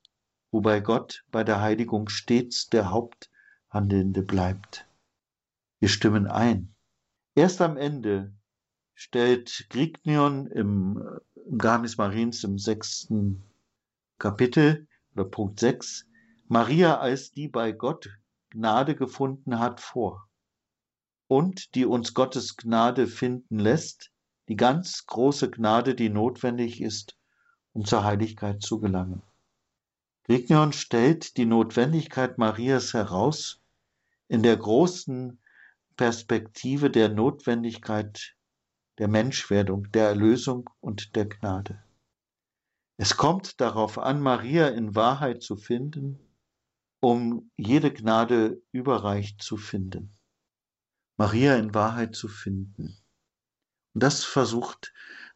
wobei 0.52 0.78
Gott 0.78 1.24
bei 1.32 1.42
der 1.42 1.60
Heiligung 1.60 2.08
stets 2.08 2.68
der 2.68 2.92
Haupthandelnde 2.92 4.22
bleibt. 4.22 4.86
Wir 5.80 5.88
stimmen 5.88 6.28
ein. 6.28 6.74
Erst 7.34 7.60
am 7.60 7.76
Ende 7.76 8.32
stellt 8.94 9.66
Grignion 9.68 10.46
im, 10.46 11.02
im 11.44 11.58
Geheimnis 11.58 11.98
Mariens 11.98 12.44
im 12.44 12.58
sechsten 12.58 13.42
Kapitel 14.18 14.86
oder 15.14 15.24
Punkt 15.24 15.58
6 15.58 16.06
Maria 16.46 16.98
als 16.98 17.32
die 17.32 17.48
bei 17.48 17.72
Gott 17.72 18.08
Gnade 18.50 18.94
gefunden 18.94 19.58
hat, 19.58 19.80
vor 19.80 20.28
und 21.28 21.74
die 21.74 21.84
uns 21.84 22.14
Gottes 22.14 22.56
Gnade 22.56 23.06
finden 23.06 23.58
lässt, 23.58 24.10
die 24.48 24.56
ganz 24.56 25.06
große 25.06 25.50
Gnade, 25.50 25.94
die 25.94 26.08
notwendig 26.08 26.80
ist, 26.80 27.16
um 27.74 27.84
zur 27.84 28.02
Heiligkeit 28.02 28.62
zu 28.62 28.80
gelangen. 28.80 29.22
Grignion 30.24 30.72
stellt 30.72 31.36
die 31.36 31.44
Notwendigkeit 31.44 32.38
Marias 32.38 32.94
heraus 32.94 33.60
in 34.26 34.42
der 34.42 34.56
großen 34.56 35.38
Perspektive 35.96 36.90
der 36.90 37.08
Notwendigkeit 37.10 38.34
der 38.98 39.08
Menschwerdung, 39.08 39.90
der 39.92 40.08
Erlösung 40.08 40.68
und 40.80 41.14
der 41.14 41.26
Gnade. 41.26 41.82
Es 42.96 43.16
kommt 43.16 43.60
darauf 43.60 43.98
an, 43.98 44.20
Maria 44.20 44.68
in 44.68 44.94
Wahrheit 44.94 45.42
zu 45.42 45.56
finden, 45.56 46.18
um 47.00 47.50
jede 47.56 47.92
Gnade 47.92 48.60
überreich 48.72 49.38
zu 49.38 49.56
finden. 49.56 50.16
Maria 51.16 51.56
in 51.56 51.74
Wahrheit 51.74 52.14
zu 52.14 52.28
finden. 52.28 52.96
Und 53.94 54.02
das 54.02 54.24
versucht 54.24 54.92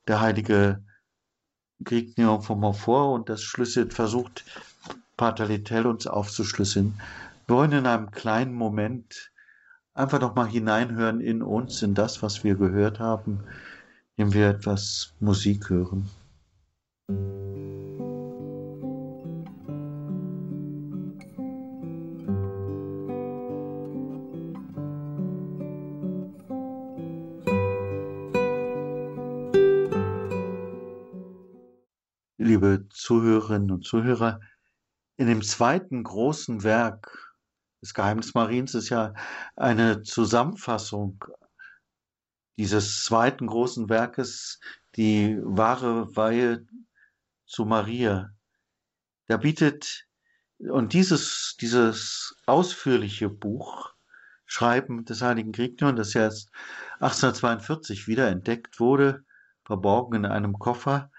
der 0.07 0.21
heilige 0.21 0.85
Grignion 1.83 2.43
von 2.43 2.61
Montfort 2.61 3.15
und 3.15 3.29
das 3.29 3.43
schlüsselt, 3.43 3.93
versucht 3.93 4.45
Pater 5.17 5.47
Littell 5.47 5.87
uns 5.87 6.07
aufzuschlüsseln. 6.07 7.01
Wir 7.47 7.57
wollen 7.57 7.73
in 7.73 7.87
einem 7.87 8.11
kleinen 8.11 8.55
Moment 8.55 9.33
einfach 9.95 10.21
noch 10.21 10.35
mal 10.35 10.49
hineinhören 10.49 11.21
in 11.21 11.43
uns, 11.43 11.83
in 11.83 11.95
das, 11.95 12.23
was 12.23 12.45
wir 12.45 12.55
gehört 12.55 12.99
haben, 12.99 13.45
indem 14.17 14.35
wir 14.35 14.49
etwas 14.49 15.13
Musik 15.21 15.69
hören. 15.69 16.09
Zuhörerinnen 32.93 33.71
und 33.71 33.85
Zuhörer, 33.85 34.41
in 35.17 35.27
dem 35.27 35.43
zweiten 35.43 36.03
großen 36.03 36.63
Werk 36.63 37.35
des 37.83 37.95
Geheimnis 37.95 38.35
Mariens 38.35 38.75
ist 38.75 38.89
ja 38.89 39.15
eine 39.57 40.03
Zusammenfassung 40.03 41.25
dieses 42.57 43.05
zweiten 43.05 43.47
großen 43.47 43.89
Werkes, 43.89 44.61
die 44.97 45.39
wahre 45.43 46.15
Weihe 46.17 46.67
zu 47.47 47.65
Maria. 47.65 48.31
Da 49.27 49.37
bietet, 49.37 50.07
und 50.59 50.93
dieses, 50.93 51.57
dieses 51.61 52.37
ausführliche 52.47 53.29
Buch, 53.29 53.95
Schreiben 54.45 55.05
des 55.05 55.23
heiligen 55.23 55.53
Grignion, 55.53 55.97
das 55.97 56.15
erst 56.15 56.51
1842 57.01 58.07
wieder 58.07 58.29
entdeckt 58.29 58.81
wurde, 58.81 59.25
verborgen 59.65 60.17
in 60.17 60.27
einem 60.27 60.59
Koffer, 60.59 61.11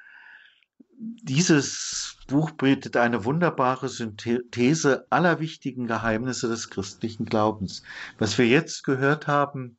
dieses 1.24 2.18
Buch 2.28 2.52
bietet 2.52 2.96
eine 2.98 3.26
wunderbare 3.26 3.90
Synthese 3.90 5.06
aller 5.10 5.40
wichtigen 5.40 5.88
Geheimnisse 5.88 6.48
des 6.48 6.70
christlichen 6.70 7.26
Glaubens. 7.26 7.84
Was 8.18 8.38
wir 8.38 8.48
jetzt 8.48 8.84
gehört 8.84 9.28
haben, 9.28 9.78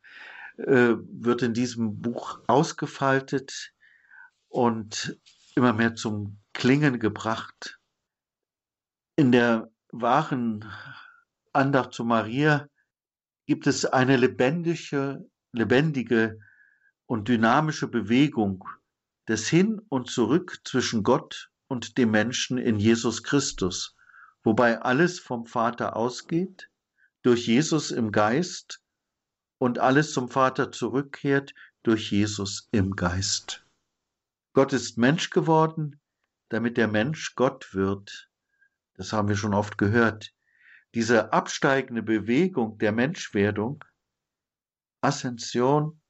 äh, 0.56 0.94
wird 0.98 1.42
in 1.42 1.54
diesem 1.54 2.00
Buch 2.00 2.40
ausgefaltet 2.46 3.72
und 4.48 5.18
immer 5.56 5.72
mehr 5.72 5.94
zum 5.94 6.38
Klingen 6.52 7.00
gebracht. 7.00 7.80
In 9.16 9.32
der 9.32 9.70
wahren 9.90 10.70
Andacht 11.52 11.92
zu 11.92 12.04
Maria 12.04 12.68
gibt 13.46 13.66
es 13.66 13.84
eine 13.84 14.16
lebendige, 14.16 15.24
lebendige 15.52 16.38
und 17.06 17.28
dynamische 17.28 17.88
Bewegung 17.88 18.64
des 19.28 19.48
Hin 19.48 19.80
und 19.88 20.10
Zurück 20.10 20.60
zwischen 20.64 21.02
Gott 21.02 21.50
und 21.66 21.96
dem 21.98 22.10
Menschen 22.10 22.58
in 22.58 22.78
Jesus 22.78 23.22
Christus, 23.22 23.96
wobei 24.42 24.80
alles 24.80 25.18
vom 25.18 25.46
Vater 25.46 25.96
ausgeht, 25.96 26.70
durch 27.22 27.46
Jesus 27.46 27.90
im 27.90 28.12
Geist 28.12 28.82
und 29.58 29.78
alles 29.78 30.12
zum 30.12 30.28
Vater 30.28 30.70
zurückkehrt 30.72 31.54
durch 31.82 32.10
Jesus 32.10 32.68
im 32.70 32.96
Geist. 32.96 33.64
Gott 34.52 34.72
ist 34.72 34.98
Mensch 34.98 35.30
geworden, 35.30 36.00
damit 36.50 36.76
der 36.76 36.88
Mensch 36.88 37.34
Gott 37.34 37.74
wird. 37.74 38.30
Das 38.94 39.12
haben 39.12 39.28
wir 39.28 39.36
schon 39.36 39.54
oft 39.54 39.78
gehört. 39.78 40.34
Diese 40.94 41.32
absteigende 41.32 42.02
Bewegung 42.02 42.78
der 42.78 42.92
Menschwerdung, 42.92 43.82
Ascension, 45.00 46.00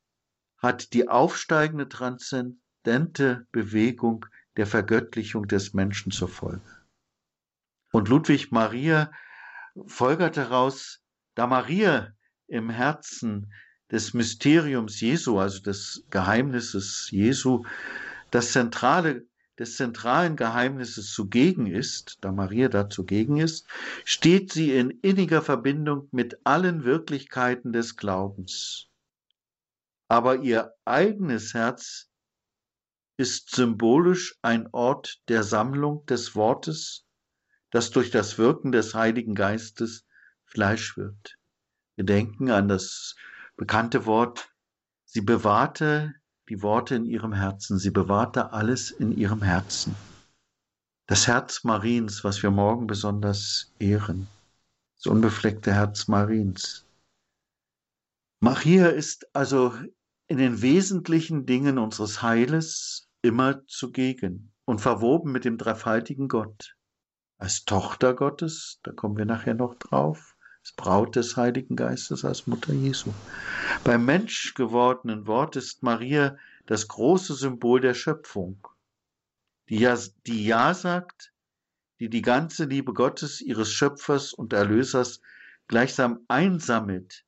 hat 0.58 0.92
die 0.92 1.08
aufsteigende 1.08 1.88
Transzendenz 1.88 2.63
konstante 2.84 3.46
Bewegung 3.50 4.26
der 4.58 4.66
Vergöttlichung 4.66 5.48
des 5.48 5.72
Menschen 5.72 6.12
zur 6.12 6.28
Folge. 6.28 6.60
Und 7.92 8.08
Ludwig 8.08 8.52
Maria 8.52 9.10
folgert 9.86 10.36
daraus, 10.36 11.00
da 11.34 11.46
Maria 11.46 12.12
im 12.46 12.68
Herzen 12.68 13.50
des 13.90 14.12
Mysteriums 14.12 15.00
Jesu, 15.00 15.38
also 15.38 15.62
des 15.62 16.04
Geheimnisses 16.10 17.08
Jesu, 17.10 17.64
das 18.30 18.52
zentrale 18.52 19.24
des 19.58 19.76
zentralen 19.76 20.34
Geheimnisses 20.36 21.12
zugegen 21.12 21.66
ist, 21.66 22.18
da 22.22 22.32
Maria 22.32 22.68
da 22.68 22.90
zugegen 22.90 23.36
ist, 23.36 23.66
steht 24.04 24.52
sie 24.52 24.76
in 24.76 24.90
inniger 24.90 25.42
Verbindung 25.42 26.08
mit 26.10 26.38
allen 26.44 26.84
Wirklichkeiten 26.84 27.72
des 27.72 27.96
Glaubens. 27.96 28.88
Aber 30.08 30.40
ihr 30.40 30.74
eigenes 30.84 31.54
Herz 31.54 32.10
ist 33.16 33.54
symbolisch 33.54 34.36
ein 34.42 34.68
Ort 34.72 35.20
der 35.28 35.42
Sammlung 35.42 36.04
des 36.06 36.34
Wortes, 36.34 37.04
das 37.70 37.90
durch 37.90 38.10
das 38.10 38.38
Wirken 38.38 38.72
des 38.72 38.94
Heiligen 38.94 39.34
Geistes 39.34 40.04
Fleisch 40.44 40.96
wird. 40.96 41.36
Wir 41.96 42.04
denken 42.04 42.50
an 42.50 42.68
das 42.68 43.14
bekannte 43.56 44.06
Wort, 44.06 44.52
sie 45.04 45.20
bewahrte 45.20 46.14
die 46.48 46.62
Worte 46.62 46.96
in 46.96 47.04
ihrem 47.04 47.32
Herzen, 47.32 47.78
sie 47.78 47.90
bewahrte 47.90 48.52
alles 48.52 48.90
in 48.90 49.16
ihrem 49.16 49.42
Herzen. 49.42 49.94
Das 51.06 51.26
Herz 51.26 51.64
Mariens, 51.64 52.24
was 52.24 52.42
wir 52.42 52.50
morgen 52.50 52.86
besonders 52.86 53.72
ehren, 53.78 54.26
das 54.96 55.06
unbefleckte 55.06 55.72
Herz 55.72 56.08
Mariens. 56.08 56.84
Maria 58.40 58.88
ist 58.88 59.34
also 59.34 59.74
in 60.26 60.38
den 60.38 60.62
wesentlichen 60.62 61.46
Dingen 61.46 61.78
unseres 61.78 62.22
Heiles 62.22 63.03
immer 63.24 63.66
zugegen 63.66 64.52
und 64.64 64.80
verwoben 64.80 65.32
mit 65.32 65.44
dem 65.44 65.58
dreifaltigen 65.58 66.28
Gott. 66.28 66.76
Als 67.38 67.64
Tochter 67.64 68.14
Gottes, 68.14 68.80
da 68.82 68.92
kommen 68.92 69.16
wir 69.16 69.24
nachher 69.24 69.54
noch 69.54 69.74
drauf, 69.74 70.36
als 70.60 70.72
Braut 70.72 71.16
des 71.16 71.36
Heiligen 71.36 71.76
Geistes, 71.76 72.24
als 72.24 72.46
Mutter 72.46 72.72
Jesu. 72.72 73.10
Beim 73.82 74.04
menschgewordenen 74.04 75.26
Wort 75.26 75.56
ist 75.56 75.82
Maria 75.82 76.36
das 76.66 76.88
große 76.88 77.34
Symbol 77.34 77.80
der 77.80 77.94
Schöpfung, 77.94 78.66
die 79.68 79.78
ja, 79.78 79.98
die 80.26 80.46
ja 80.46 80.74
sagt, 80.74 81.32
die 82.00 82.08
die 82.08 82.22
ganze 82.22 82.64
Liebe 82.64 82.92
Gottes, 82.92 83.40
ihres 83.40 83.70
Schöpfers 83.70 84.32
und 84.32 84.52
Erlösers 84.52 85.20
gleichsam 85.66 86.20
einsammelt 86.28 87.24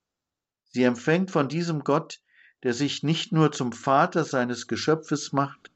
Sie 0.76 0.82
empfängt 0.82 1.30
von 1.30 1.48
diesem 1.48 1.85
Gott, 1.85 2.20
der 2.62 2.74
sich 2.74 3.02
nicht 3.02 3.32
nur 3.32 3.50
zum 3.50 3.72
Vater 3.72 4.24
seines 4.24 4.66
Geschöpfes 4.66 5.32
macht, 5.32 5.70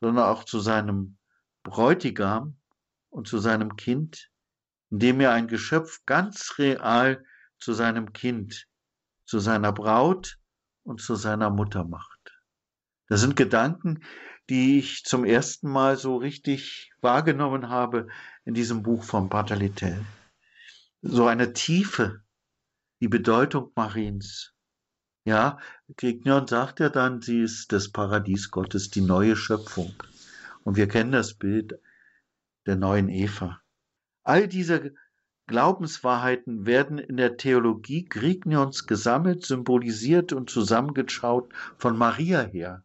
sondern 0.00 0.24
auch 0.24 0.44
zu 0.44 0.60
seinem 0.60 1.18
Bräutigam 1.62 2.56
und 3.10 3.28
zu 3.28 3.38
seinem 3.38 3.76
Kind, 3.76 4.30
indem 4.90 5.20
er 5.20 5.32
ein 5.32 5.48
Geschöpf 5.48 6.04
ganz 6.06 6.58
real 6.58 7.24
zu 7.58 7.72
seinem 7.72 8.12
Kind, 8.12 8.66
zu 9.24 9.38
seiner 9.38 9.72
Braut 9.72 10.38
und 10.84 11.00
zu 11.00 11.16
seiner 11.16 11.50
Mutter 11.50 11.84
macht. 11.84 12.40
Das 13.08 13.20
sind 13.20 13.36
Gedanken, 13.36 14.04
die 14.48 14.78
ich 14.78 15.04
zum 15.04 15.24
ersten 15.24 15.70
Mal 15.70 15.96
so 15.96 16.16
richtig 16.16 16.92
wahrgenommen 17.00 17.68
habe 17.68 18.08
in 18.44 18.54
diesem 18.54 18.82
Buch 18.82 19.02
von 19.02 19.28
Pater 19.28 19.56
Littell. 19.56 20.04
So 21.02 21.26
eine 21.26 21.52
Tiefe, 21.52 22.22
die 23.00 23.08
Bedeutung 23.08 23.72
Mariens. 23.74 24.52
Ja, 25.24 25.58
Grignon 25.96 26.46
sagt 26.46 26.80
ja 26.80 26.88
dann, 26.88 27.20
sie 27.20 27.42
ist 27.42 27.72
das 27.72 27.90
Paradies 27.90 28.50
Gottes, 28.50 28.90
die 28.90 29.00
neue 29.00 29.36
Schöpfung. 29.36 29.94
Und 30.64 30.76
wir 30.76 30.88
kennen 30.88 31.12
das 31.12 31.34
Bild 31.34 31.78
der 32.66 32.76
neuen 32.76 33.08
Eva. 33.08 33.60
All 34.24 34.48
diese 34.48 34.94
Glaubenswahrheiten 35.46 36.66
werden 36.66 36.98
in 36.98 37.16
der 37.16 37.36
Theologie 37.36 38.04
Grignons 38.04 38.86
gesammelt, 38.86 39.46
symbolisiert 39.46 40.32
und 40.32 40.50
zusammengeschaut 40.50 41.52
von 41.78 41.96
Maria 41.96 42.42
her. 42.42 42.84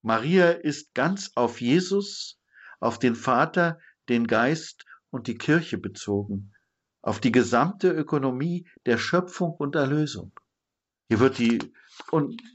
Maria 0.00 0.50
ist 0.50 0.94
ganz 0.94 1.32
auf 1.34 1.60
Jesus, 1.60 2.40
auf 2.78 2.98
den 2.98 3.14
Vater, 3.14 3.78
den 4.08 4.26
Geist 4.26 4.86
und 5.10 5.26
die 5.26 5.36
Kirche 5.36 5.76
bezogen 5.76 6.54
auf 7.02 7.20
die 7.20 7.32
gesamte 7.32 7.90
Ökonomie 7.90 8.68
der 8.86 8.98
Schöpfung 8.98 9.52
und 9.52 9.74
Erlösung. 9.74 10.32
Hier 11.08 11.20
wird 11.20 11.38
die 11.38 11.58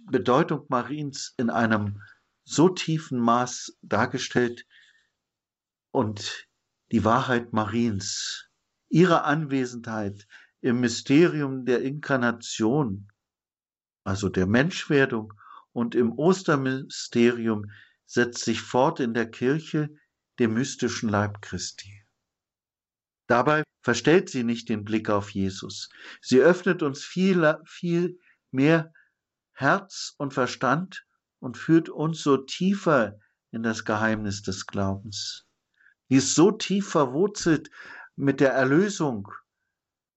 Bedeutung 0.09 0.65
Mariens 0.69 1.33
in 1.37 1.49
einem 1.49 2.01
so 2.43 2.69
tiefen 2.69 3.19
Maß 3.19 3.77
dargestellt 3.81 4.65
und 5.91 6.47
die 6.91 7.03
Wahrheit 7.03 7.53
Mariens, 7.53 8.49
ihre 8.89 9.23
Anwesenheit 9.23 10.27
im 10.61 10.79
Mysterium 10.79 11.65
der 11.65 11.81
Inkarnation, 11.81 13.07
also 14.03 14.29
der 14.29 14.45
Menschwerdung 14.45 15.33
und 15.71 15.95
im 15.95 16.13
Ostermysterium 16.13 17.71
setzt 18.05 18.45
sich 18.45 18.61
fort 18.61 18.99
in 18.99 19.13
der 19.13 19.29
Kirche, 19.29 19.89
dem 20.39 20.53
mystischen 20.53 21.09
Leib 21.09 21.41
Christi. 21.41 22.03
Dabei 23.27 23.63
verstellt 23.81 24.29
sie 24.29 24.43
nicht 24.43 24.69
den 24.69 24.83
Blick 24.83 25.09
auf 25.09 25.31
Jesus. 25.31 25.89
Sie 26.21 26.39
öffnet 26.39 26.83
uns 26.83 27.03
viel, 27.03 27.57
viel 27.65 28.19
mehr 28.51 28.93
Herz 29.55 30.13
und 30.17 30.33
Verstand 30.33 31.05
und 31.39 31.57
führt 31.57 31.89
uns 31.89 32.21
so 32.21 32.37
tiefer 32.37 33.19
in 33.51 33.63
das 33.63 33.85
Geheimnis 33.85 34.41
des 34.41 34.67
Glaubens. 34.67 35.45
Die 36.09 36.17
ist 36.17 36.35
so 36.35 36.51
tief 36.51 36.89
verwurzelt 36.89 37.71
mit 38.15 38.39
der 38.39 38.51
Erlösung, 38.51 39.31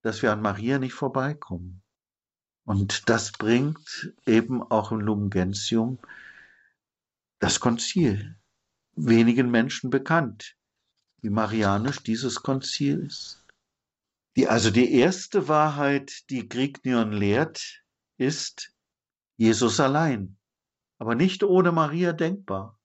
dass 0.01 0.21
wir 0.21 0.31
an 0.31 0.41
Maria 0.41 0.77
nicht 0.77 0.93
vorbeikommen. 0.93 1.81
Und 2.65 3.09
das 3.09 3.31
bringt 3.31 4.13
eben 4.25 4.61
auch 4.61 4.91
im 4.91 4.99
Lumen 4.99 5.29
Gentium 5.29 5.97
das 7.39 7.59
Konzil, 7.59 8.37
wenigen 8.95 9.49
Menschen 9.49 9.89
bekannt 9.89 10.55
wie 11.21 11.29
marianisch 11.29 12.01
dieses 12.03 12.41
Konzil 12.41 12.99
ist. 13.05 13.45
Die, 14.35 14.47
also 14.47 14.71
die 14.71 14.93
erste 14.93 15.47
Wahrheit, 15.47 16.29
die 16.29 16.47
Grignion 16.47 17.11
lehrt, 17.11 17.83
ist 18.17 18.73
Jesus 19.39 19.79
allein, 19.79 20.35
aber 20.97 21.15
nicht 21.15 21.45
ohne 21.45 21.71
Maria 21.71 22.11
denkbar. 22.11 22.77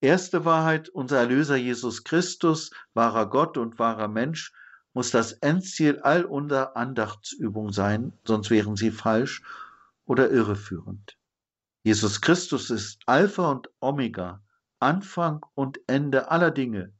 Erste 0.00 0.46
Wahrheit, 0.46 0.88
unser 0.88 1.18
Erlöser 1.18 1.56
Jesus 1.56 2.04
Christus, 2.04 2.70
wahrer 2.94 3.28
Gott 3.28 3.58
und 3.58 3.78
wahrer 3.78 4.08
Mensch, 4.08 4.54
muss 4.94 5.10
das 5.10 5.32
Endziel 5.32 6.00
all 6.00 6.24
unserer 6.24 6.74
Andachtsübung 6.74 7.70
sein, 7.70 8.14
sonst 8.24 8.48
wären 8.48 8.76
sie 8.76 8.90
falsch 8.90 9.42
oder 10.06 10.30
irreführend. 10.30 11.18
Jesus 11.84 12.22
Christus 12.22 12.70
ist 12.70 13.02
Alpha 13.04 13.50
und 13.50 13.68
Omega, 13.78 14.42
Anfang 14.80 15.44
und 15.52 15.80
Ende 15.86 16.30
aller 16.30 16.50
Dinge. 16.50 16.94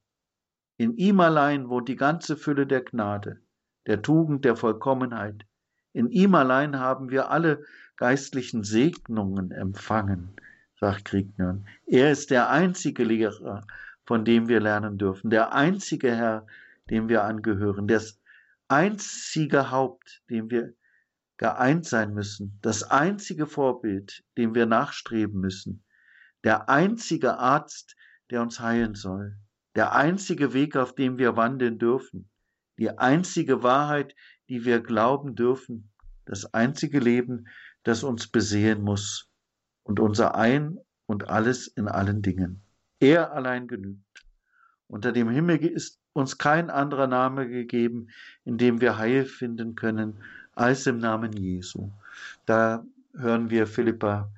In 0.77 0.99
ihm 0.99 1.21
allein 1.21 1.71
wohnt 1.71 1.89
die 1.89 1.97
ganze 1.97 2.37
Fülle 2.37 2.67
der 2.67 2.83
Gnade, 2.85 3.41
der 3.87 4.03
Tugend, 4.03 4.45
der 4.45 4.57
Vollkommenheit. 4.57 5.47
In 5.93 6.09
ihm 6.09 6.35
allein 6.35 6.79
haben 6.79 7.11
wir 7.11 7.31
alle 7.31 7.65
geistlichen 7.97 8.65
Segnungen 8.65 9.51
empfangen, 9.51 10.35
sagt 10.81 11.05
Kriegner. 11.05 11.63
Er 11.87 12.11
ist 12.11 12.31
der 12.31 12.51
einzige 12.51 13.05
Lehrer, 13.05 13.67
von 14.05 14.25
dem 14.25 14.49
wir 14.49 14.61
lernen 14.61 14.99
dürfen, 14.99 15.31
der 15.31 15.53
einzige 15.55 16.15
Herr, 16.15 16.47
dem 16.91 17.09
wir 17.09 17.25
angehören, 17.25 17.87
das 17.87 18.21
einzige 18.69 19.71
Haupt, 19.71 20.23
dem 20.31 20.51
wir 20.51 20.75
geeint 21.37 21.87
sein 21.87 22.15
müssen, 22.15 22.59
das 22.63 22.85
einzige 22.85 23.47
Vorbild, 23.47 24.25
dem 24.37 24.55
wir 24.55 24.67
nachstreben 24.67 25.41
müssen, 25.41 25.85
der 26.45 26.69
einzige 26.69 27.39
Arzt, 27.39 27.97
der 28.31 28.43
uns 28.43 28.61
heilen 28.61 28.95
soll. 28.95 29.37
Der 29.75 29.95
einzige 29.95 30.53
Weg, 30.53 30.77
auf 30.77 30.95
dem 30.95 31.19
wir 31.19 31.37
wandeln 31.37 31.79
dürfen, 31.79 32.31
die 32.79 32.91
einzige 32.91 33.63
Wahrheit, 33.63 34.15
die 34.53 34.67
wir 34.67 34.81
glauben 34.81 35.35
dürfen, 35.35 35.89
das 36.27 36.53
einzige 36.53 36.99
Leben, 36.99 37.49
das 37.85 38.03
uns 38.03 38.27
besehen 38.27 38.83
muss 38.83 39.31
und 39.83 39.99
unser 39.99 40.35
Ein 40.35 40.79
und 41.07 41.31
alles 41.31 41.69
in 41.69 41.89
allen 41.89 42.21
Dingen. 42.21 42.61
Er 43.01 43.33
allein 43.33 43.67
genügt. 43.67 44.27
Unter 44.89 45.11
dem 45.13 45.31
Himmel 45.31 45.65
ist 45.65 45.99
uns 46.13 46.37
kein 46.37 46.69
anderer 46.69 47.07
Name 47.07 47.49
gegeben, 47.49 48.09
in 48.45 48.59
dem 48.59 48.83
wir 48.83 48.99
Heil 48.99 49.25
finden 49.25 49.75
können, 49.75 50.19
als 50.55 50.87
im 50.87 50.99
Namen 50.99 51.33
Jesu. 51.33 51.91
Da 52.45 52.85
hören 53.15 53.49
wir 53.49 53.67
Philippa, 53.67 54.31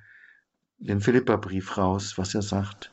den 0.78 1.00
Philippa-Brief 1.00 1.76
raus, 1.76 2.16
was 2.18 2.36
er 2.36 2.42
sagt. 2.42 2.92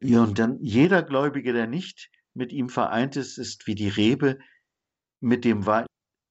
Ja, 0.00 0.24
und 0.24 0.40
dann 0.40 0.58
jeder 0.60 1.04
Gläubige, 1.04 1.52
der 1.52 1.68
nicht 1.68 2.10
mit 2.34 2.50
ihm 2.50 2.68
vereint 2.68 3.14
ist, 3.14 3.38
ist 3.38 3.68
wie 3.68 3.76
die 3.76 3.88
Rebe 3.88 4.40
mit 5.20 5.44
dem 5.44 5.66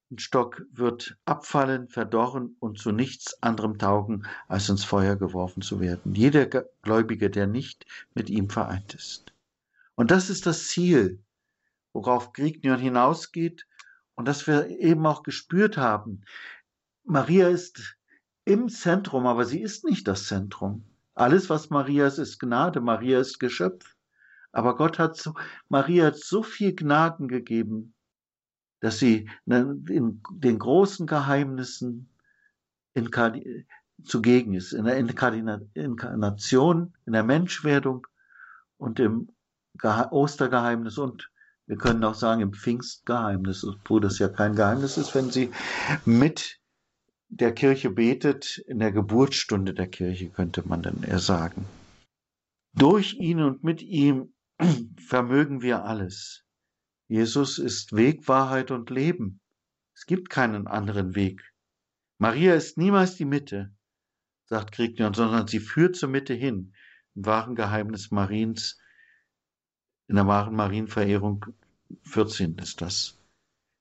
Weinstock, 0.09 0.65
wird 0.71 1.17
abfallen, 1.25 1.87
verdorren 1.87 2.55
und 2.59 2.79
zu 2.79 2.91
nichts 2.91 3.41
anderem 3.43 3.77
taugen, 3.77 4.25
als 4.47 4.67
ins 4.67 4.83
Feuer 4.83 5.15
geworfen 5.15 5.61
zu 5.61 5.79
werden. 5.79 6.15
Jeder 6.15 6.47
Gläubige, 6.81 7.29
der 7.29 7.45
nicht 7.45 7.85
mit 8.15 8.29
ihm 8.29 8.49
vereint 8.49 8.95
ist. 8.95 9.33
Und 9.93 10.09
das 10.09 10.29
ist 10.31 10.47
das 10.47 10.67
Ziel, 10.67 11.21
worauf 11.93 12.33
Grignion 12.33 12.79
hinausgeht 12.79 13.67
und 14.15 14.27
das 14.27 14.47
wir 14.47 14.67
eben 14.69 15.05
auch 15.05 15.21
gespürt 15.21 15.77
haben. 15.77 16.23
Maria 17.03 17.49
ist 17.49 17.97
im 18.45 18.67
Zentrum, 18.69 19.27
aber 19.27 19.45
sie 19.45 19.61
ist 19.61 19.85
nicht 19.85 20.07
das 20.07 20.25
Zentrum. 20.25 20.85
Alles, 21.13 21.49
was 21.49 21.69
Maria 21.69 22.07
ist, 22.07 22.17
ist 22.17 22.39
Gnade. 22.39 22.81
Maria 22.81 23.19
ist 23.19 23.39
Geschöpf. 23.39 23.95
Aber 24.51 24.75
Gott 24.75 24.97
hat 24.97 25.17
so, 25.17 25.35
Maria 25.67 26.07
hat 26.07 26.17
so 26.17 26.41
viel 26.41 26.75
Gnaden 26.75 27.27
gegeben, 27.27 27.93
dass 28.81 28.99
sie 28.99 29.29
in 29.45 30.21
den 30.31 30.59
großen 30.59 31.07
Geheimnissen 31.07 32.09
zugegen 34.03 34.53
ist, 34.53 34.73
in 34.73 34.85
der 34.85 34.97
Inkarnation, 34.97 36.93
in 37.05 37.13
der 37.13 37.23
Menschwerdung 37.23 38.07
und 38.77 38.99
im 38.99 39.29
Ostergeheimnis 39.83 40.97
und 40.97 41.29
wir 41.67 41.77
können 41.77 42.03
auch 42.03 42.15
sagen 42.15 42.41
im 42.41 42.53
Pfingstgeheimnis, 42.53 43.63
obwohl 43.63 44.01
das 44.01 44.17
ja 44.17 44.27
kein 44.27 44.55
Geheimnis 44.55 44.97
ist, 44.97 45.13
wenn 45.13 45.29
sie 45.29 45.51
mit 46.03 46.59
der 47.27 47.53
Kirche 47.53 47.91
betet, 47.91 48.57
in 48.65 48.79
der 48.79 48.91
Geburtsstunde 48.91 49.75
der 49.75 49.87
Kirche 49.87 50.29
könnte 50.29 50.67
man 50.67 50.81
dann 50.81 51.03
eher 51.03 51.19
sagen. 51.19 51.65
Durch 52.73 53.13
ihn 53.13 53.41
und 53.41 53.63
mit 53.63 53.83
ihm 53.83 54.33
vermögen 54.97 55.61
wir 55.61 55.85
alles. 55.85 56.43
Jesus 57.09 57.57
ist 57.57 57.95
Weg, 57.95 58.27
Wahrheit 58.27 58.69
und 58.69 58.91
Leben. 58.91 59.41
Es 59.95 60.05
gibt 60.05 60.29
keinen 60.29 60.67
anderen 60.67 61.15
Weg. 61.15 61.41
Maria 62.19 62.53
ist 62.53 62.77
niemals 62.77 63.15
die 63.15 63.25
Mitte, 63.25 63.73
sagt 64.45 64.73
Grignion, 64.73 65.15
sondern 65.15 65.47
sie 65.47 65.59
führt 65.59 65.95
zur 65.95 66.09
Mitte 66.09 66.35
hin. 66.35 66.75
Im 67.15 67.25
wahren 67.25 67.55
Geheimnis 67.55 68.11
Mariens, 68.11 68.77
in 70.07 70.17
der 70.17 70.27
wahren 70.27 70.55
Marienverehrung 70.55 71.47
14 72.03 72.59
ist 72.59 72.79
das. 72.81 73.17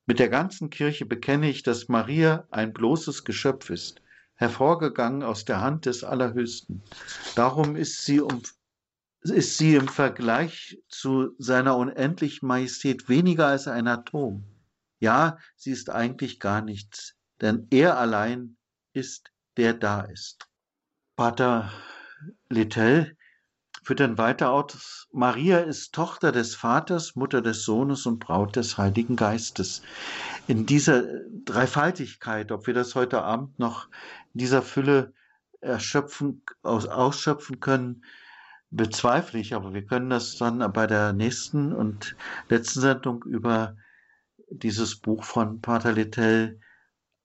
Mit 0.06 0.20
der 0.20 0.30
ganzen 0.30 0.70
Kirche 0.70 1.04
bekenne 1.04 1.50
ich, 1.50 1.62
dass 1.62 1.88
Maria 1.88 2.48
ein 2.50 2.72
bloßes 2.72 3.24
Geschöpf 3.24 3.68
ist, 3.68 4.00
hervorgegangen 4.36 5.22
aus 5.22 5.44
der 5.44 5.60
Hand 5.60 5.84
des 5.84 6.02
Allerhöchsten. 6.02 6.82
Darum 7.34 7.76
ist 7.76 8.06
sie 8.06 8.22
um 8.22 8.40
ist 9.22 9.58
sie 9.58 9.74
im 9.74 9.88
Vergleich 9.88 10.80
zu 10.88 11.34
seiner 11.38 11.76
unendlichen 11.76 12.46
Majestät 12.46 13.08
weniger 13.08 13.46
als 13.48 13.68
ein 13.68 13.88
Atom. 13.88 14.44
Ja, 15.00 15.38
sie 15.56 15.70
ist 15.70 15.90
eigentlich 15.90 16.40
gar 16.40 16.62
nichts, 16.62 17.14
denn 17.40 17.66
er 17.70 17.98
allein 17.98 18.56
ist, 18.92 19.30
der 19.56 19.74
da 19.74 20.02
ist. 20.02 20.48
Pater 21.16 21.72
Littell 22.48 23.16
führt 23.82 24.00
dann 24.00 24.18
weiter 24.18 24.50
aus, 24.50 25.08
Maria 25.12 25.60
ist 25.60 25.94
Tochter 25.94 26.30
des 26.30 26.54
Vaters, 26.54 27.16
Mutter 27.16 27.40
des 27.40 27.64
Sohnes 27.64 28.06
und 28.06 28.18
Braut 28.18 28.56
des 28.56 28.76
Heiligen 28.76 29.16
Geistes. 29.16 29.82
In 30.46 30.66
dieser 30.66 31.04
Dreifaltigkeit, 31.44 32.52
ob 32.52 32.66
wir 32.66 32.74
das 32.74 32.94
heute 32.94 33.22
Abend 33.22 33.58
noch 33.58 33.88
in 34.34 34.40
dieser 34.40 34.62
Fülle 34.62 35.14
erschöpfen, 35.60 36.42
aus, 36.62 36.86
ausschöpfen 36.86 37.60
können, 37.60 38.04
bezweifle 38.70 39.40
ich, 39.40 39.54
aber 39.54 39.74
wir 39.74 39.84
können 39.84 40.10
das 40.10 40.36
dann 40.36 40.58
bei 40.72 40.86
der 40.86 41.12
nächsten 41.12 41.72
und 41.72 42.16
letzten 42.48 42.80
Sendung 42.80 43.22
über 43.24 43.76
dieses 44.50 44.96
Buch 44.96 45.24
von 45.24 45.60
Pater 45.60 45.92
Littell 45.92 46.60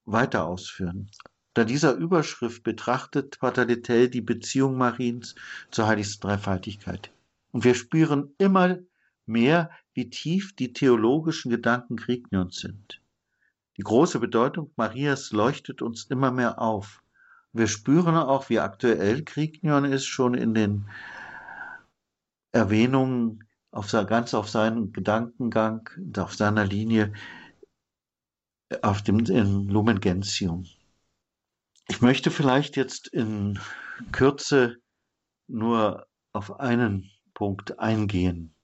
weiter 0.06 0.46
ausführen. 0.46 1.10
Da 1.54 1.64
dieser 1.64 1.94
Überschrift 1.94 2.64
betrachtet 2.64 3.40
Pater 3.40 3.66
Littell 3.66 4.10
die 4.10 4.22
Beziehung 4.22 4.78
Mariens 4.78 5.36
zur 5.70 5.88
heiligsten 5.88 6.28
Dreifaltigkeit. 6.28 7.12
Und 7.52 7.64
wir 7.64 7.76
spüren 7.76 8.34
immer 8.38 8.80
mehr, 9.26 9.70
wie 9.94 10.10
tief 10.10 10.56
die 10.56 10.74
theologischen 10.74 11.52
Gedanken 11.52 11.96
Grignions 11.98 12.58
sind. 12.58 13.02
Die 13.78 13.84
große 13.84 14.20
Bedeutung 14.20 14.72
Marias 14.76 15.32
leuchtet 15.32 15.82
uns 15.82 16.06
immer 16.06 16.32
mehr 16.32 16.60
auf. 16.62 17.04
Wir 17.54 17.68
spüren 17.68 18.16
auch, 18.16 18.50
wie 18.50 18.60
aktuell 18.60 19.24
Grignion 19.24 19.86
ist, 19.86 20.06
schon 20.06 20.34
in 20.34 20.54
den 20.54 20.86
Erwähnungen 22.54 23.44
auf, 23.72 23.92
ganz 23.92 24.34
auf 24.34 24.48
seinen 24.48 24.94
Gedankengang, 24.94 25.90
auf 26.18 26.36
seiner 26.36 26.66
Linie, 26.66 27.14
auf 28.82 29.02
dem 29.02 29.20
in 29.20 29.68
Lumen 29.68 30.00
Gentium. 30.00 30.66
Ich 31.90 32.02
möchte 32.02 32.32
vielleicht 32.32 32.78
jetzt 32.78 33.08
in 33.08 33.60
Kürze 34.12 34.78
nur 35.48 36.08
auf 36.32 36.60
einen 36.60 37.10
Punkt 37.34 37.80
eingehen. 37.80 38.56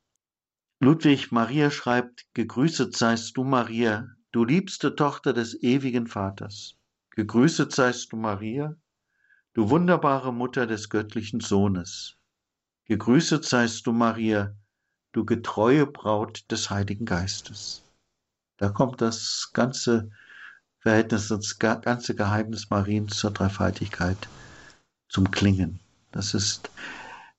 Ludwig 0.79 1.31
Maria 1.31 1.71
schreibt, 1.71 2.25
Gegrüßet 2.33 2.95
seist 2.95 3.35
du, 3.35 3.43
Maria, 3.43 4.07
du 4.31 4.45
liebste 4.45 4.95
Tochter 4.95 5.33
des 5.33 5.61
ewigen 5.61 6.07
Vaters. 6.07 6.77
Gegrüßet 7.11 7.71
seist 7.71 8.13
du, 8.13 8.17
Maria, 8.17 8.75
du 9.53 9.69
wunderbare 9.69 10.31
Mutter 10.31 10.67
des 10.67 10.89
göttlichen 10.89 11.39
Sohnes. 11.41 12.18
Gegrüßet 12.89 13.45
seist 13.45 13.85
du, 13.85 13.91
Maria, 13.91 14.55
du 15.11 15.23
getreue 15.23 15.85
Braut 15.85 16.49
des 16.49 16.71
Heiligen 16.71 17.05
Geistes. 17.05 17.83
Da 18.57 18.69
kommt 18.69 18.99
das 18.99 19.51
ganze 19.53 20.09
Verhältnis, 20.79 21.27
das 21.27 21.59
ganze 21.59 22.15
Geheimnis 22.15 22.71
Mariens 22.71 23.15
zur 23.15 23.29
Dreifaltigkeit 23.29 24.17
zum 25.07 25.29
Klingen. 25.29 25.79
Das 26.11 26.33
ist 26.33 26.71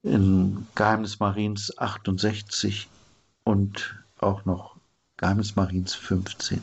in 0.04 0.68
Geheimnis 0.76 1.18
Mariens 1.18 1.76
68 1.76 2.88
und 3.42 4.04
auch 4.20 4.44
noch 4.44 4.76
Geheimnis 5.20 5.54
Mariens 5.54 5.94
15. 5.94 6.62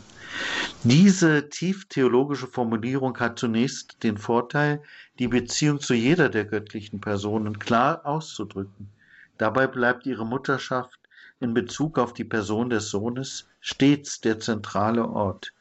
Diese 0.84 1.48
tief 1.48 1.88
theologische 1.89 2.48
Formulierung 2.48 3.15
hat 3.20 3.38
zunächst 3.38 4.02
den 4.02 4.17
Vorteil, 4.17 4.82
die 5.20 5.28
Beziehung 5.28 5.80
zu 5.80 5.93
jeder 5.93 6.28
der 6.30 6.46
göttlichen 6.46 7.00
Personen 7.00 7.60
klar 7.60 8.04
auszudrücken. 8.04 8.89
Dabei 9.38 9.67
bleibt 9.67 10.08
ihre 10.08 10.26
Mutterschaft 10.26 11.00
in 11.39 11.54
Bezug 11.54 12.00
auf 12.00 12.15
die 12.15 12.24
Person 12.24 12.72
des 12.72 12.89
Sohnes 12.89 13.48
stets 13.60 14.22
der 14.22 14.39
zentrale 14.39 15.08
Ort. 15.08 15.54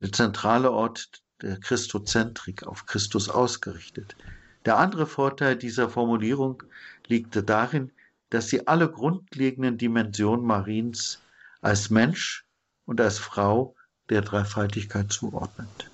Der 0.00 0.10
zentrale 0.10 0.70
Ort 0.70 1.22
der 1.42 1.60
Christozentrik, 1.60 2.66
auf 2.66 2.86
Christus 2.86 3.28
ausgerichtet. 3.28 4.16
Der 4.64 4.78
andere 4.78 5.06
Vorteil 5.06 5.54
dieser 5.54 5.90
Formulierung 5.90 6.62
liegt 7.08 7.46
darin, 7.46 7.92
dass 8.30 8.48
sie 8.48 8.66
alle 8.66 8.90
grundlegenden 8.90 9.76
Dimensionen 9.76 10.46
Mariens 10.46 11.20
als 11.60 11.90
Mensch 11.90 12.46
und 12.86 13.00
als 13.00 13.18
Frau 13.18 13.76
der 14.08 14.22
Dreifaltigkeit 14.22 15.12
zuordnet. 15.12 15.90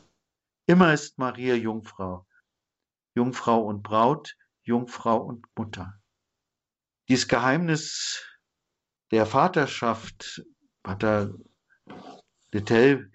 Immer 0.66 0.92
ist 0.92 1.18
Maria 1.18 1.54
Jungfrau, 1.54 2.26
Jungfrau 3.14 3.62
und 3.62 3.82
Braut, 3.82 4.36
Jungfrau 4.62 5.18
und 5.18 5.46
Mutter. 5.56 6.00
Dieses 7.08 7.28
Geheimnis 7.28 8.24
der 9.10 9.26
Vaterschaft, 9.26 10.44
Pater 10.82 11.34
Littell 12.52 13.12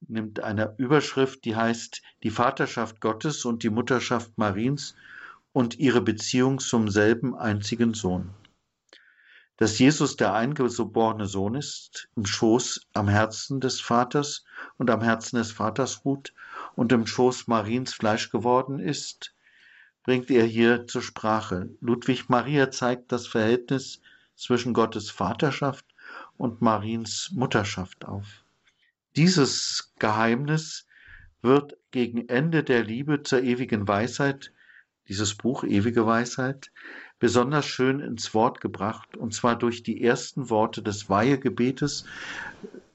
nimmt 0.00 0.40
eine 0.40 0.74
Überschrift, 0.78 1.44
die 1.44 1.56
heißt 1.56 2.02
die 2.22 2.30
Vaterschaft 2.30 3.00
Gottes 3.00 3.44
und 3.44 3.62
die 3.62 3.70
Mutterschaft 3.70 4.36
Mariens 4.36 4.94
und 5.52 5.78
ihre 5.78 6.02
Beziehung 6.02 6.58
zum 6.58 6.90
selben 6.90 7.34
einzigen 7.34 7.94
Sohn 7.94 8.34
dass 9.56 9.78
Jesus 9.78 10.16
der 10.16 10.34
eingeborene 10.34 11.26
Sohn 11.26 11.54
ist, 11.54 12.08
im 12.16 12.26
Schoß 12.26 12.88
am 12.92 13.08
Herzen 13.08 13.60
des 13.60 13.80
Vaters 13.80 14.44
und 14.78 14.90
am 14.90 15.00
Herzen 15.00 15.36
des 15.36 15.52
Vaters 15.52 16.04
ruht 16.04 16.34
und 16.74 16.90
im 16.92 17.06
Schoß 17.06 17.46
Mariens 17.46 17.94
Fleisch 17.94 18.30
geworden 18.30 18.80
ist, 18.80 19.34
bringt 20.02 20.30
er 20.30 20.44
hier 20.44 20.86
zur 20.86 21.02
Sprache. 21.02 21.70
Ludwig 21.80 22.28
Maria 22.28 22.70
zeigt 22.70 23.12
das 23.12 23.26
Verhältnis 23.26 24.00
zwischen 24.34 24.74
Gottes 24.74 25.10
Vaterschaft 25.10 25.86
und 26.36 26.60
Mariens 26.60 27.30
Mutterschaft 27.32 28.04
auf. 28.04 28.44
Dieses 29.16 29.92
Geheimnis 30.00 30.86
wird 31.42 31.76
gegen 31.92 32.28
Ende 32.28 32.64
der 32.64 32.82
Liebe 32.82 33.22
zur 33.22 33.42
ewigen 33.42 33.86
Weisheit, 33.86 34.52
dieses 35.08 35.34
Buch 35.34 35.62
Ewige 35.62 36.06
Weisheit, 36.06 36.72
besonders 37.18 37.66
schön 37.66 38.00
ins 38.00 38.34
Wort 38.34 38.60
gebracht, 38.60 39.16
und 39.16 39.34
zwar 39.34 39.56
durch 39.56 39.82
die 39.82 40.02
ersten 40.02 40.50
Worte 40.50 40.82
des 40.82 41.08
Weihegebetes. 41.08 42.04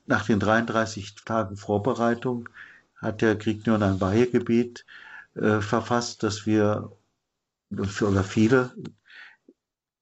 Nach 0.06 0.26
den 0.26 0.40
33 0.40 1.16
Tagen 1.26 1.56
Vorbereitung 1.58 2.50
hat 2.98 3.22
der 3.22 3.38
Kriegnion 3.38 3.84
ein 3.84 4.02
Weihegebet 4.02 4.86
äh, 5.36 5.62
verfasst, 5.62 6.24
dass 6.24 6.46
wir 6.46 6.92
oder 7.72 8.24
viele 8.24 8.74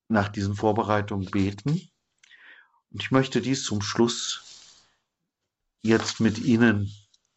nach 0.08 0.30
diesen 0.30 0.56
Vorbereitungen 0.56 1.30
beten. 1.30 1.90
Und 2.92 3.02
ich 3.02 3.12
möchte 3.12 3.42
dies 3.42 3.66
zum 3.66 3.82
Schluss 3.82 4.44
jetzt 5.82 6.20
mit 6.20 6.40
Ihnen 6.40 6.92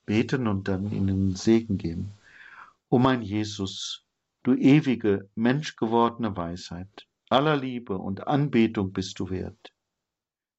beten 0.07 0.46
und 0.46 0.68
dann 0.68 0.92
Ihnen 0.92 1.34
Segen 1.36 1.78
geben. 1.78 2.12
O 2.88 2.98
mein 2.98 3.22
Jesus, 3.22 4.04
du 4.43 4.55
ewige, 4.55 5.28
menschgewordene 5.34 6.36
Weisheit, 6.36 7.07
aller 7.28 7.57
Liebe 7.57 7.99
und 7.99 8.26
Anbetung 8.26 8.93
bist 8.93 9.18
du 9.18 9.30
wert. 9.30 9.72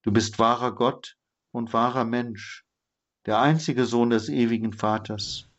Du 0.04 0.12
bist 0.12 0.40
wahrer 0.40 0.74
Gott 0.74 1.18
und 1.52 1.74
wahrer 1.74 2.06
Mensch, 2.06 2.66
der 3.26 3.40
einzige 3.40 3.86
Sohn 3.86 4.10
des 4.10 4.30
ewigen 4.30 4.74
Vaters 4.74 5.50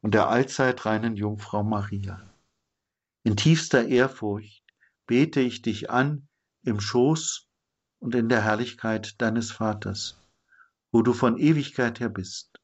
und 0.00 0.14
der 0.14 0.28
allzeit 0.28 0.86
reinen 0.86 1.16
Jungfrau 1.16 1.62
Maria. 1.62 2.22
In 3.22 3.36
tiefster 3.36 3.86
Ehrfurcht 3.86 4.64
bete 5.06 5.40
ich 5.40 5.60
dich 5.60 5.90
an 5.90 6.28
im 6.62 6.80
Schoß 6.80 7.46
und 7.98 8.14
in 8.14 8.28
der 8.28 8.42
Herrlichkeit 8.42 9.20
deines 9.20 9.52
Vaters, 9.52 10.22
wo 10.92 11.02
du 11.02 11.12
von 11.12 11.36
Ewigkeit 11.36 12.00
her 12.00 12.08
bist. 12.08 12.60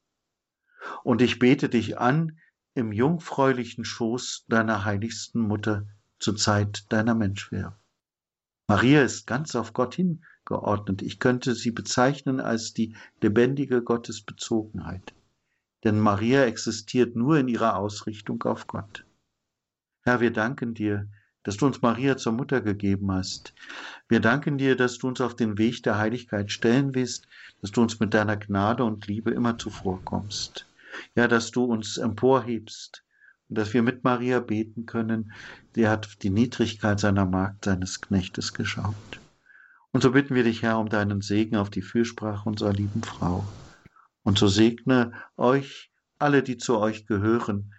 Und 1.03 1.21
ich 1.21 1.39
bete 1.39 1.69
dich 1.69 1.99
an 1.99 2.39
im 2.77 2.91
jungfräulichen 2.91 3.83
Schoß 3.83 4.45
deiner 4.49 4.85
heiligsten 4.85 5.41
Mutter 5.41 5.87
zur 6.19 6.35
Zeit 6.35 6.85
deiner 6.89 7.15
Menschwerdung. 7.15 7.73
Maria 8.67 9.01
ist 9.01 9.25
ganz 9.25 9.55
auf 9.55 9.73
Gott 9.73 9.95
hingeordnet. 9.95 11.01
Ich 11.01 11.19
könnte 11.19 11.55
sie 11.55 11.71
bezeichnen 11.71 12.39
als 12.39 12.73
die 12.73 12.95
lebendige 13.19 13.81
Gottesbezogenheit. 13.81 15.15
Denn 15.83 15.99
Maria 15.99 16.43
existiert 16.45 17.15
nur 17.15 17.39
in 17.39 17.47
ihrer 17.47 17.77
Ausrichtung 17.77 18.43
auf 18.43 18.67
Gott. 18.67 19.05
Herr, 20.01 20.21
wir 20.21 20.31
danken 20.31 20.75
dir, 20.75 21.07
dass 21.41 21.57
du 21.57 21.65
uns 21.65 21.81
Maria 21.81 22.15
zur 22.15 22.33
Mutter 22.33 22.61
gegeben 22.61 23.11
hast. 23.11 23.55
Wir 24.07 24.19
danken 24.19 24.59
dir, 24.59 24.75
dass 24.75 24.99
du 24.99 25.07
uns 25.07 25.19
auf 25.19 25.35
den 25.35 25.57
Weg 25.57 25.81
der 25.81 25.97
Heiligkeit 25.97 26.51
stellen 26.51 26.93
willst, 26.93 27.27
dass 27.61 27.71
du 27.71 27.81
uns 27.81 27.99
mit 27.99 28.13
deiner 28.13 28.37
Gnade 28.37 28.83
und 28.83 29.07
Liebe 29.07 29.31
immer 29.31 29.57
zuvorkommst. 29.57 30.66
Ja, 31.15 31.27
dass 31.27 31.51
du 31.51 31.63
uns 31.63 31.97
emporhebst 31.97 33.03
und 33.49 33.57
dass 33.57 33.73
wir 33.73 33.81
mit 33.81 34.03
Maria 34.03 34.39
beten 34.39 34.85
können, 34.85 35.31
die 35.75 35.87
hat 35.87 36.23
die 36.23 36.29
Niedrigkeit 36.29 36.99
seiner 36.99 37.25
Magd, 37.25 37.65
seines 37.65 38.01
Knechtes 38.01 38.53
geschaut. 38.53 39.19
Und 39.91 40.01
so 40.01 40.11
bitten 40.11 40.35
wir 40.35 40.43
dich, 40.43 40.63
Herr, 40.63 40.79
um 40.79 40.89
deinen 40.89 41.21
Segen 41.21 41.55
auf 41.55 41.69
die 41.69 41.81
Fürsprache 41.81 42.47
unserer 42.47 42.73
lieben 42.73 43.03
Frau. 43.03 43.45
Und 44.23 44.37
so 44.37 44.47
segne 44.47 45.13
euch 45.37 45.91
alle, 46.19 46.43
die 46.43 46.57
zu 46.57 46.77
euch 46.77 47.05
gehören, 47.05 47.73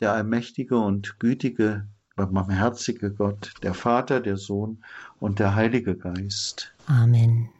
der 0.00 0.12
allmächtige 0.12 0.76
und 0.76 1.18
gütige, 1.20 1.86
barmherzige 2.16 3.12
Gott, 3.12 3.52
der 3.62 3.74
Vater, 3.74 4.20
der 4.20 4.36
Sohn 4.36 4.84
und 5.18 5.38
der 5.38 5.54
Heilige 5.54 5.96
Geist. 5.96 6.74
Amen. 6.86 7.50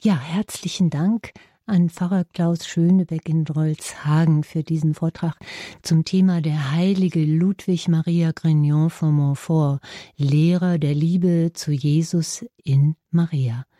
Ja, 0.00 0.18
herzlichen 0.18 0.90
Dank 0.90 1.32
an 1.66 1.88
Pfarrer 1.88 2.24
Klaus 2.24 2.66
Schönebeck 2.66 3.28
in 3.28 3.44
Drolshagen 3.44 4.44
für 4.44 4.62
diesen 4.62 4.94
Vortrag 4.94 5.36
zum 5.82 6.04
Thema 6.04 6.40
der 6.40 6.72
heilige 6.72 7.24
Ludwig 7.24 7.88
Maria 7.88 8.32
Grignon 8.32 8.90
von 8.90 9.14
Montfort, 9.14 9.80
Lehrer 10.16 10.78
der 10.78 10.94
Liebe 10.94 11.52
zu 11.54 11.72
Jesus 11.72 12.44
in 12.62 12.96
Maria. 13.10 13.64